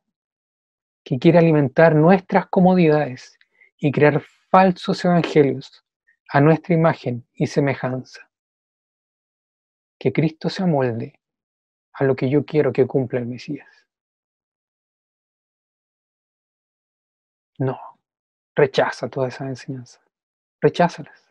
que 1.02 1.18
quiere 1.18 1.38
alimentar 1.38 1.94
nuestras 1.94 2.48
comodidades 2.48 3.38
y 3.78 3.90
crear 3.90 4.20
falsos 4.50 5.02
evangelios 5.06 5.82
a 6.28 6.42
nuestra 6.42 6.74
imagen 6.74 7.26
y 7.32 7.46
semejanza. 7.46 8.30
Que 9.98 10.12
Cristo 10.12 10.50
se 10.50 10.64
amolde 10.64 11.18
a 11.94 12.04
lo 12.04 12.14
que 12.14 12.28
yo 12.28 12.44
quiero 12.44 12.74
que 12.74 12.86
cumpla 12.86 13.20
el 13.20 13.26
Mesías. 13.26 13.86
No, 17.58 17.80
rechaza 18.54 19.08
todas 19.08 19.34
esas 19.34 19.48
enseñanzas. 19.48 20.11
Recházalas. 20.62 21.28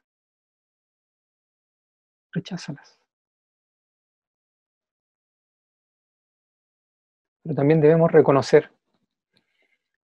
Recházalas. 2.33 2.99
Pero 7.41 7.55
también 7.55 7.79
debemos 7.79 8.11
reconocer 8.11 8.69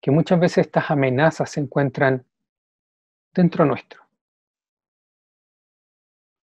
que 0.02 0.12
muchas 0.12 0.40
veces 0.40 0.68
estas 0.68 0.90
amenazas 0.90 1.52
se 1.52 1.60
encuentran 1.60 2.26
dentro 3.34 3.66
nuestro. 3.66 4.02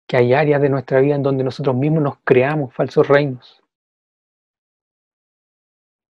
Que 0.07 0.19
hay 0.19 0.35
áreas 0.35 0.61
de 0.61 0.69
nuestra 0.69 1.01
vida 1.01 1.15
en 1.15 1.23
donde 1.23 1.43
nosotros 1.43 1.75
mismos 1.75 2.03
nos 2.03 2.19
creamos 2.19 2.75
falsos 2.75 3.09
reinos. 3.09 3.63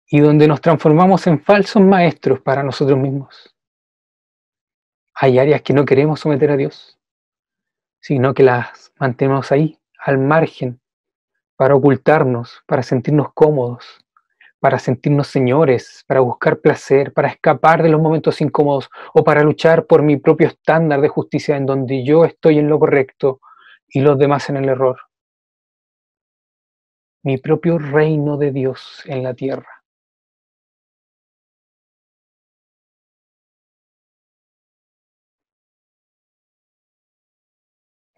Y 0.07 0.21
donde 0.21 0.49
nos 0.49 0.63
transformamos 0.63 1.27
en 1.27 1.43
falsos 1.43 1.83
maestros 1.83 2.41
para 2.41 2.63
nosotros 2.63 2.99
mismos. 2.99 3.52
Hay 5.15 5.39
áreas 5.39 5.63
que 5.63 5.73
no 5.73 5.85
queremos 5.85 6.21
someter 6.21 6.51
a 6.51 6.57
Dios, 6.57 6.99
sino 8.01 8.35
que 8.35 8.43
las 8.43 8.93
mantenemos 8.99 9.53
ahí, 9.53 9.79
al 9.99 10.19
margen, 10.19 10.81
para 11.57 11.75
ocultarnos, 11.75 12.63
para 12.67 12.83
sentirnos 12.83 13.33
cómodos, 13.35 14.05
para 14.59 14.79
sentirnos 14.79 15.27
señores, 15.27 16.05
para 16.07 16.21
buscar 16.21 16.61
placer, 16.61 17.13
para 17.13 17.29
escapar 17.29 17.83
de 17.83 17.89
los 17.89 18.01
momentos 18.01 18.41
incómodos 18.41 18.91
o 19.13 19.25
para 19.25 19.43
luchar 19.43 19.87
por 19.87 20.03
mi 20.03 20.17
propio 20.17 20.49
estándar 20.49 21.01
de 21.01 21.09
justicia 21.09 21.57
en 21.57 21.67
donde 21.67 22.05
yo 22.05 22.25
estoy 22.25 22.59
en 22.59 22.69
lo 22.69 22.79
correcto 22.79 23.41
y 23.89 24.01
los 24.01 24.19
demás 24.19 24.49
en 24.51 24.57
el 24.57 24.69
error. 24.69 25.01
Mi 27.25 27.39
propio 27.39 27.79
reino 27.79 28.37
de 28.37 28.53
Dios 28.53 29.03
en 29.07 29.23
la 29.23 29.35
tierra. 29.35 29.82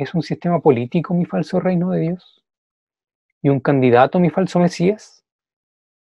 ¿Es 0.04 0.14
un 0.14 0.20
sistema 0.20 0.60
político 0.60 1.14
mi 1.14 1.24
falso 1.24 1.60
reino 1.60 1.88
de 1.88 2.00
Dios? 2.00 2.44
¿Y 3.40 3.48
un 3.48 3.58
candidato 3.58 4.20
mi 4.20 4.28
falso 4.28 4.58
Mesías? 4.58 5.24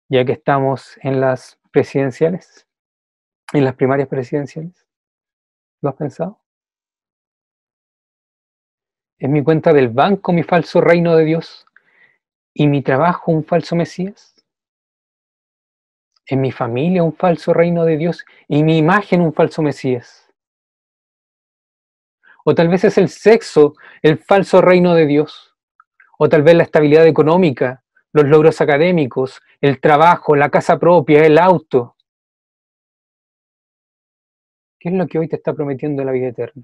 ya 0.09 0.25
que 0.25 0.31
estamos 0.31 0.97
en 1.03 1.21
las 1.21 1.59
presidenciales, 1.69 2.67
en 3.53 3.65
las 3.65 3.75
primarias 3.75 4.07
presidenciales? 4.07 4.87
¿Lo 5.83 5.89
has 5.89 5.95
pensado? 5.95 6.41
¿Es 9.19 9.29
mi 9.29 9.43
cuenta 9.43 9.71
del 9.71 9.89
banco 9.89 10.33
mi 10.33 10.41
falso 10.41 10.81
reino 10.81 11.15
de 11.15 11.25
Dios 11.25 11.67
y 12.51 12.65
mi 12.65 12.81
trabajo 12.81 13.31
un 13.31 13.45
falso 13.45 13.75
Mesías? 13.75 14.43
¿Es 16.25 16.37
mi 16.39 16.51
familia 16.51 17.03
un 17.03 17.13
falso 17.15 17.53
reino 17.53 17.85
de 17.85 17.97
Dios 17.97 18.25
y 18.47 18.63
mi 18.63 18.79
imagen 18.79 19.21
un 19.21 19.33
falso 19.33 19.61
Mesías? 19.61 20.22
O 22.43 22.55
tal 22.55 22.67
vez 22.67 22.83
es 22.83 22.97
el 22.97 23.09
sexo 23.09 23.75
el 24.01 24.17
falso 24.19 24.61
reino 24.61 24.93
de 24.93 25.05
Dios. 25.05 25.55
O 26.17 26.29
tal 26.29 26.43
vez 26.43 26.55
la 26.55 26.63
estabilidad 26.63 27.07
económica 27.07 27.83
los 28.13 28.25
logros 28.27 28.61
académicos, 28.61 29.41
el 29.59 29.81
trabajo, 29.81 30.35
la 30.35 30.49
casa 30.49 30.79
propia, 30.79 31.25
el 31.25 31.37
auto. 31.39 31.95
¿Qué 34.79 34.89
es 34.89 34.95
lo 34.95 35.07
que 35.07 35.17
hoy 35.19 35.27
te 35.27 35.37
está 35.37 35.53
prometiendo 35.53 36.03
la 36.03 36.11
vida 36.11 36.27
eterna? 36.27 36.63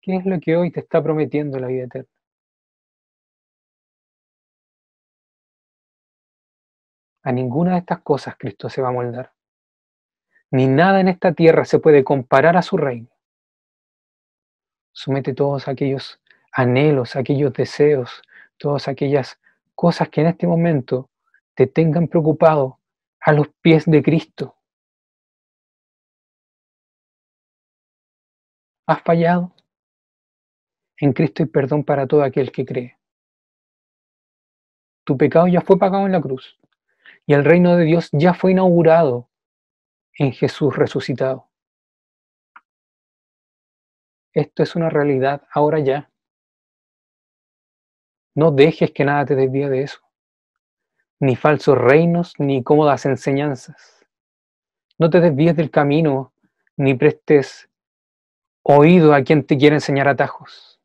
¿Qué 0.00 0.16
es 0.16 0.24
lo 0.24 0.38
que 0.40 0.56
hoy 0.56 0.70
te 0.70 0.80
está 0.80 1.02
prometiendo 1.02 1.58
la 1.58 1.66
vida 1.68 1.84
eterna? 1.84 2.08
A 7.24 7.30
ninguna 7.32 7.72
de 7.72 7.78
estas 7.80 8.00
cosas 8.02 8.36
Cristo 8.38 8.70
se 8.70 8.80
va 8.80 8.88
a 8.88 8.92
moldar. 8.92 9.35
Ni 10.56 10.68
nada 10.68 11.00
en 11.00 11.08
esta 11.08 11.34
tierra 11.34 11.66
se 11.66 11.80
puede 11.80 12.02
comparar 12.02 12.56
a 12.56 12.62
su 12.62 12.78
reino. 12.78 13.10
Somete 14.90 15.34
todos 15.34 15.68
aquellos 15.68 16.18
anhelos, 16.50 17.14
aquellos 17.14 17.52
deseos, 17.52 18.22
todas 18.56 18.88
aquellas 18.88 19.38
cosas 19.74 20.08
que 20.08 20.22
en 20.22 20.28
este 20.28 20.46
momento 20.46 21.10
te 21.54 21.66
tengan 21.66 22.08
preocupado 22.08 22.80
a 23.20 23.32
los 23.32 23.48
pies 23.60 23.84
de 23.84 24.02
Cristo. 24.02 24.56
¿Has 28.86 29.02
fallado? 29.02 29.52
En 30.96 31.12
Cristo 31.12 31.42
hay 31.42 31.50
perdón 31.50 31.84
para 31.84 32.06
todo 32.06 32.22
aquel 32.22 32.50
que 32.50 32.64
cree. 32.64 32.96
Tu 35.04 35.18
pecado 35.18 35.48
ya 35.48 35.60
fue 35.60 35.78
pagado 35.78 36.06
en 36.06 36.12
la 36.12 36.22
cruz 36.22 36.58
y 37.26 37.34
el 37.34 37.44
reino 37.44 37.76
de 37.76 37.84
Dios 37.84 38.08
ya 38.12 38.32
fue 38.32 38.52
inaugurado 38.52 39.28
en 40.18 40.32
Jesús 40.32 40.74
resucitado. 40.76 41.48
Esto 44.32 44.62
es 44.62 44.76
una 44.76 44.90
realidad 44.90 45.46
ahora 45.50 45.78
ya. 45.78 46.10
No 48.34 48.50
dejes 48.50 48.90
que 48.90 49.04
nada 49.04 49.24
te 49.24 49.34
desvíe 49.34 49.68
de 49.70 49.82
eso. 49.82 50.00
Ni 51.20 51.36
falsos 51.36 51.78
reinos, 51.78 52.34
ni 52.38 52.62
cómodas 52.62 53.06
enseñanzas. 53.06 54.04
No 54.98 55.08
te 55.08 55.20
desvíes 55.20 55.56
del 55.56 55.70
camino, 55.70 56.34
ni 56.76 56.94
prestes 56.94 57.70
oído 58.62 59.14
a 59.14 59.22
quien 59.22 59.46
te 59.46 59.56
quiere 59.56 59.76
enseñar 59.76 60.08
atajos. 60.08 60.80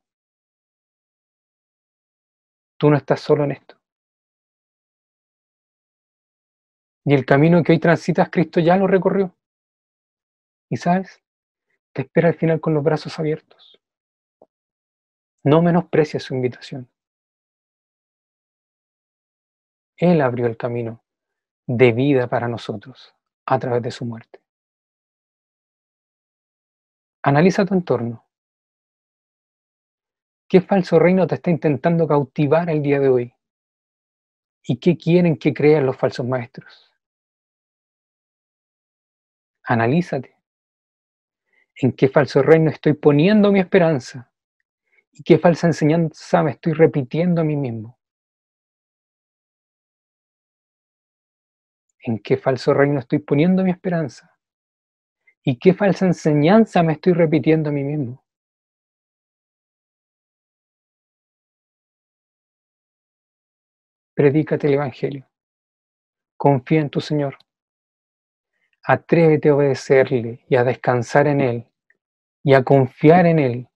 Tú 2.77 2.89
no 2.89 2.95
estás 2.95 3.19
solo 3.19 3.43
en 3.43 3.51
esto. 3.51 3.80
Y 7.03 7.13
el 7.13 7.25
camino 7.25 7.63
que 7.63 7.71
hoy 7.71 7.79
transitas, 7.79 8.29
Cristo 8.29 8.59
ya 8.59 8.77
lo 8.77 8.87
recorrió. 8.87 9.35
Y 10.69 10.77
sabes, 10.77 11.21
te 11.93 12.03
espera 12.03 12.29
al 12.29 12.35
final 12.35 12.61
con 12.61 12.73
los 12.73 12.83
brazos 12.83 13.17
abiertos. 13.19 13.79
No 15.43 15.61
menosprecies 15.61 16.23
su 16.23 16.35
invitación. 16.35 16.89
Él 19.97 20.21
abrió 20.21 20.45
el 20.45 20.57
camino 20.57 21.03
de 21.67 21.91
vida 21.91 22.27
para 22.27 22.47
nosotros 22.47 23.13
a 23.45 23.59
través 23.59 23.81
de 23.81 23.91
su 23.91 24.05
muerte. 24.05 24.39
Analiza 27.23 27.65
tu 27.65 27.73
entorno. 27.73 28.25
¿Qué 30.47 30.61
falso 30.61 30.99
reino 30.99 31.27
te 31.27 31.35
está 31.35 31.49
intentando 31.49 32.07
cautivar 32.07 32.69
el 32.69 32.81
día 32.81 32.99
de 32.99 33.09
hoy? 33.09 33.33
¿Y 34.63 34.77
qué 34.77 34.97
quieren 34.97 35.37
que 35.37 35.53
crean 35.53 35.85
los 35.85 35.97
falsos 35.97 36.25
maestros? 36.25 36.90
Analízate. 39.63 40.35
¿En 41.75 41.93
qué 41.93 42.09
falso 42.09 42.41
reino 42.41 42.69
estoy 42.69 42.93
poniendo 42.93 43.51
mi 43.51 43.59
esperanza? 43.59 44.31
¿Y 45.11 45.23
qué 45.23 45.39
falsa 45.39 45.67
enseñanza 45.67 46.43
me 46.43 46.51
estoy 46.51 46.73
repitiendo 46.73 47.41
a 47.41 47.43
mí 47.43 47.55
mismo? 47.55 47.97
¿En 52.03 52.19
qué 52.19 52.37
falso 52.37 52.73
reino 52.73 52.99
estoy 52.99 53.19
poniendo 53.19 53.63
mi 53.63 53.71
esperanza? 53.71 54.35
¿Y 55.43 55.57
qué 55.57 55.73
falsa 55.73 56.05
enseñanza 56.05 56.83
me 56.83 56.93
estoy 56.93 57.13
repitiendo 57.13 57.69
a 57.69 57.73
mí 57.73 57.83
mismo? 57.83 58.23
Predícate 64.13 64.67
el 64.67 64.73
Evangelio. 64.73 65.27
Confía 66.37 66.81
en 66.81 66.89
tu 66.89 67.01
Señor. 67.01 67.37
Atrévete 68.83 69.49
a 69.49 69.55
obedecerle 69.55 70.43
y 70.49 70.55
a 70.55 70.63
descansar 70.63 71.27
en 71.27 71.41
Él 71.41 71.67
y 72.43 72.53
a 72.55 72.63
confiar 72.63 73.27
en 73.27 73.39
Él. 73.39 73.67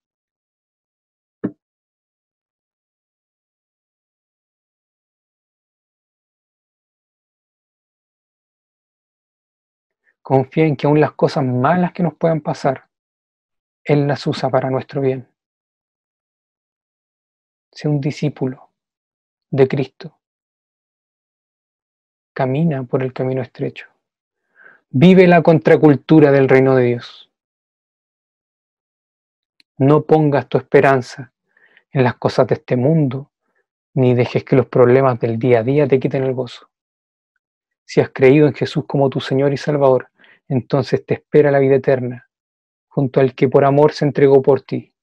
Confía 10.23 10.65
en 10.65 10.75
que 10.75 10.87
aún 10.87 10.99
las 10.99 11.11
cosas 11.11 11.43
malas 11.43 11.93
que 11.93 12.01
nos 12.01 12.15
puedan 12.15 12.41
pasar, 12.41 12.89
Él 13.83 14.07
las 14.07 14.25
usa 14.25 14.49
para 14.49 14.71
nuestro 14.71 15.01
bien. 15.01 15.29
Sea 17.71 17.91
un 17.91 18.01
discípulo 18.01 18.71
de 19.51 19.67
Cristo. 19.67 20.19
Camina 22.33 22.81
por 22.83 23.03
el 23.03 23.13
camino 23.13 23.43
estrecho. 23.43 23.94
Vive 24.89 25.27
la 25.27 25.41
contracultura 25.41 26.31
del 26.31 26.47
reino 26.47 26.75
de 26.75 26.83
Dios. 26.85 27.31
No 29.77 30.03
pongas 30.03 30.47
tu 30.47 30.57
esperanza 30.57 31.33
en 31.91 32.03
las 32.03 32.15
cosas 32.15 32.47
de 32.47 32.55
este 32.55 32.77
mundo, 32.77 33.31
ni 33.93 34.13
dejes 34.13 34.43
que 34.43 34.55
los 34.55 34.67
problemas 34.67 35.19
del 35.19 35.37
día 35.37 35.59
a 35.59 35.63
día 35.63 35.87
te 35.87 35.99
quiten 35.99 36.23
el 36.23 36.33
gozo. 36.33 36.69
Si 37.83 37.99
has 37.99 38.09
creído 38.09 38.47
en 38.47 38.53
Jesús 38.53 38.85
como 38.87 39.09
tu 39.09 39.19
Señor 39.19 39.53
y 39.53 39.57
Salvador, 39.57 40.09
entonces 40.47 41.05
te 41.05 41.15
espera 41.15 41.51
la 41.51 41.59
vida 41.59 41.75
eterna, 41.75 42.29
junto 42.87 43.19
al 43.19 43.35
que 43.35 43.49
por 43.49 43.65
amor 43.65 43.91
se 43.91 44.05
entregó 44.05 44.41
por 44.41 44.61
ti. 44.61 44.93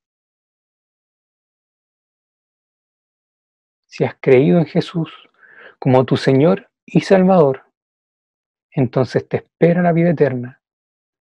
Si 3.87 4.05
has 4.05 4.16
creído 4.20 4.59
en 4.59 4.66
Jesús 4.66 5.12
como 5.78 6.05
tu 6.05 6.16
Señor 6.16 6.70
y 6.87 7.01
Salvador, 7.01 7.64
entonces 8.73 9.29
te 9.29 9.39
espera 9.39 9.83
la 9.83 9.93
vida 9.93 10.11
eterna 10.11 10.61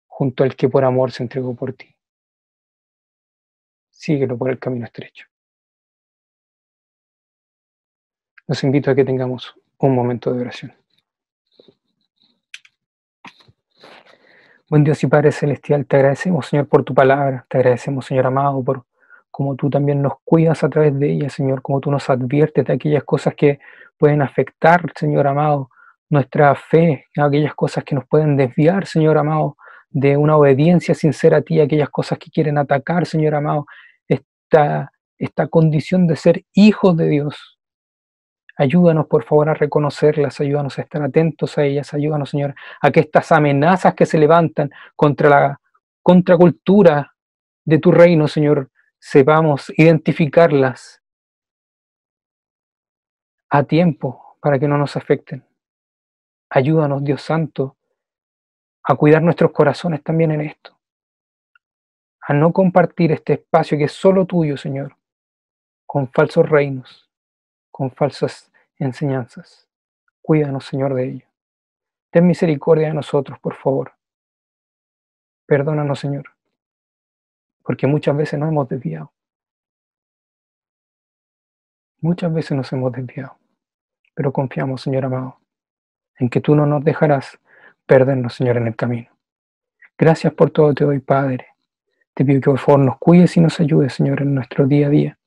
junto 0.08 0.44
al 0.44 0.56
que 0.56 0.70
por 0.70 0.86
amor 0.86 1.12
se 1.12 1.24
entregó 1.24 1.56
por 1.56 1.74
ti. 1.74 1.96
Síguelo 3.90 4.38
por 4.38 4.50
el 4.50 4.60
camino 4.60 4.86
estrecho. 4.86 5.28
Los 8.48 8.64
invito 8.64 8.92
a 8.92 8.96
que 8.96 9.06
tengamos 9.06 9.56
un 9.78 9.96
momento 9.96 10.34
de 10.34 10.42
oración. 10.42 10.74
Buen 14.70 14.84
Dios 14.86 15.04
y 15.04 15.08
Padre 15.08 15.32
Celestial, 15.34 15.86
te 15.86 15.98
agradecemos, 15.98 16.48
Señor, 16.48 16.68
por 16.68 16.84
tu 16.84 16.94
palabra. 16.94 17.46
Te 17.50 17.58
agradecemos, 17.58 18.06
Señor 18.06 18.28
amado, 18.28 18.64
por 18.64 18.86
cómo 19.30 19.56
tú 19.56 19.70
también 19.70 20.02
nos 20.02 20.14
cuidas 20.24 20.64
a 20.64 20.70
través 20.70 20.98
de 20.98 21.12
ella, 21.12 21.30
Señor, 21.30 21.62
como 21.62 21.82
tú 21.82 21.92
nos 21.92 22.10
adviertes 22.10 22.66
de 22.66 22.74
aquellas 22.74 23.04
cosas 23.04 23.36
que 23.36 23.60
pueden 23.98 24.22
afectar, 24.22 24.82
Señor 24.96 25.28
amado, 25.28 25.70
nuestra 26.12 26.54
fe, 26.56 27.06
aquellas 27.18 27.56
cosas 27.56 27.84
que 27.86 27.96
nos 27.96 28.06
pueden 28.06 28.36
desviar, 28.36 28.86
Señor 28.86 29.18
amado, 29.18 29.56
de 29.90 30.18
una 30.18 30.36
obediencia 30.36 30.94
sincera 30.94 31.38
a 31.38 31.42
ti, 31.42 31.60
aquellas 31.60 31.90
cosas 31.90 32.20
que 32.20 32.30
quieren 32.30 32.58
atacar, 32.58 33.06
Señor 33.06 33.34
amado, 33.34 33.66
esta, 34.08 34.92
esta 35.18 35.48
condición 35.48 36.08
de 36.08 36.18
ser 36.18 36.44
hijos 36.54 36.98
de 36.98 37.08
Dios. 37.08 37.58
Ayúdanos, 38.58 39.08
por 39.08 39.24
favor, 39.24 39.50
a 39.50 39.54
reconocerlas, 39.54 40.40
ayúdanos 40.42 40.78
a 40.78 40.82
estar 40.82 41.02
atentos 41.02 41.58
a 41.58 41.64
ellas, 41.64 41.94
ayúdanos, 41.94 42.30
Señor, 42.30 42.56
a 42.82 42.92
que 42.92 43.00
estas 43.00 43.32
amenazas 43.32 43.96
que 43.96 44.06
se 44.06 44.18
levantan 44.18 44.70
contra 44.98 45.30
la 45.30 45.62
contracultura 46.04 47.16
de 47.64 47.80
tu 47.80 47.90
reino, 47.92 48.28
Señor, 48.28 48.70
sepamos 49.00 49.72
identificarlas 49.78 51.02
a 53.50 53.64
tiempo 53.64 54.38
para 54.42 54.60
que 54.60 54.68
no 54.68 54.78
nos 54.78 54.98
afecten. 54.98 55.51
Ayúdanos, 56.54 57.02
Dios 57.02 57.22
Santo, 57.22 57.78
a 58.84 58.96
cuidar 58.96 59.22
nuestros 59.22 59.54
corazones 59.54 60.04
también 60.04 60.32
en 60.32 60.42
esto. 60.42 60.78
A 62.28 62.34
no 62.34 62.52
compartir 62.52 63.14
este 63.14 63.34
espacio 63.34 63.78
que 63.78 63.86
es 63.86 63.94
solo 63.94 64.26
tuyo, 64.26 64.58
Señor, 64.58 64.98
con 65.86 66.12
falsos 66.12 66.50
reinos, 66.50 67.10
con 67.72 67.90
falsas 67.90 68.52
enseñanzas. 68.76 69.70
Cuídanos, 70.22 70.66
Señor, 70.66 70.94
de 70.94 71.06
ello. 71.06 71.28
Ten 72.12 72.28
misericordia 72.28 72.90
de 72.90 72.96
nosotros, 72.96 73.40
por 73.40 73.56
favor. 73.56 73.94
Perdónanos, 75.46 76.00
Señor, 76.00 76.26
porque 77.64 77.88
muchas 77.88 78.18
veces 78.18 78.38
nos 78.38 78.50
hemos 78.50 78.68
desviado. 78.68 79.14
Muchas 82.02 82.34
veces 82.34 82.58
nos 82.58 82.74
hemos 82.74 82.92
desviado, 82.92 83.38
pero 84.14 84.34
confiamos, 84.34 84.82
Señor 84.82 85.06
amado, 85.06 85.41
en 86.18 86.30
que 86.30 86.42
tú 86.42 86.56
no 86.56 86.66
nos 86.66 86.84
dejarás 86.84 87.40
perdernos, 87.86 88.36
Señor, 88.36 88.58
en 88.58 88.68
el 88.68 88.76
camino. 88.76 89.10
Gracias 89.98 90.34
por 90.34 90.52
todo 90.52 90.74
te 90.74 90.86
doy, 90.86 91.00
Padre. 91.00 91.48
Te 92.14 92.26
pido 92.26 92.42
que 92.42 92.50
por 92.50 92.60
favor 92.60 92.80
nos 92.82 92.98
cuides 92.98 93.38
y 93.38 93.42
nos 93.42 93.60
ayudes, 93.60 93.94
Señor, 93.94 94.22
en 94.22 94.36
nuestro 94.36 94.66
día 94.66 94.88
a 94.88 94.90
día. 94.90 95.18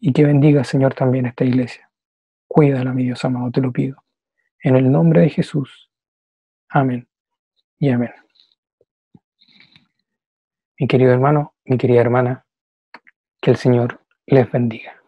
Y 0.00 0.12
que 0.12 0.24
bendiga, 0.24 0.64
Señor, 0.64 0.94
también 0.94 1.26
esta 1.26 1.44
iglesia. 1.44 1.90
Cuídala, 2.48 2.92
mi 2.92 3.04
Dios 3.04 3.24
amado, 3.24 3.50
te 3.50 3.60
lo 3.60 3.72
pido. 3.72 4.02
En 4.60 4.76
el 4.76 4.90
nombre 4.90 5.22
de 5.22 5.30
Jesús. 5.30 5.90
Amén 6.68 7.06
y 7.78 7.90
amén. 7.90 8.12
Mi 10.78 10.86
querido 10.86 11.12
hermano, 11.12 11.54
mi 11.64 11.78
querida 11.78 12.00
hermana, 12.00 12.44
que 13.40 13.50
el 13.50 13.56
Señor 13.56 14.00
les 14.26 14.50
bendiga. 14.50 15.01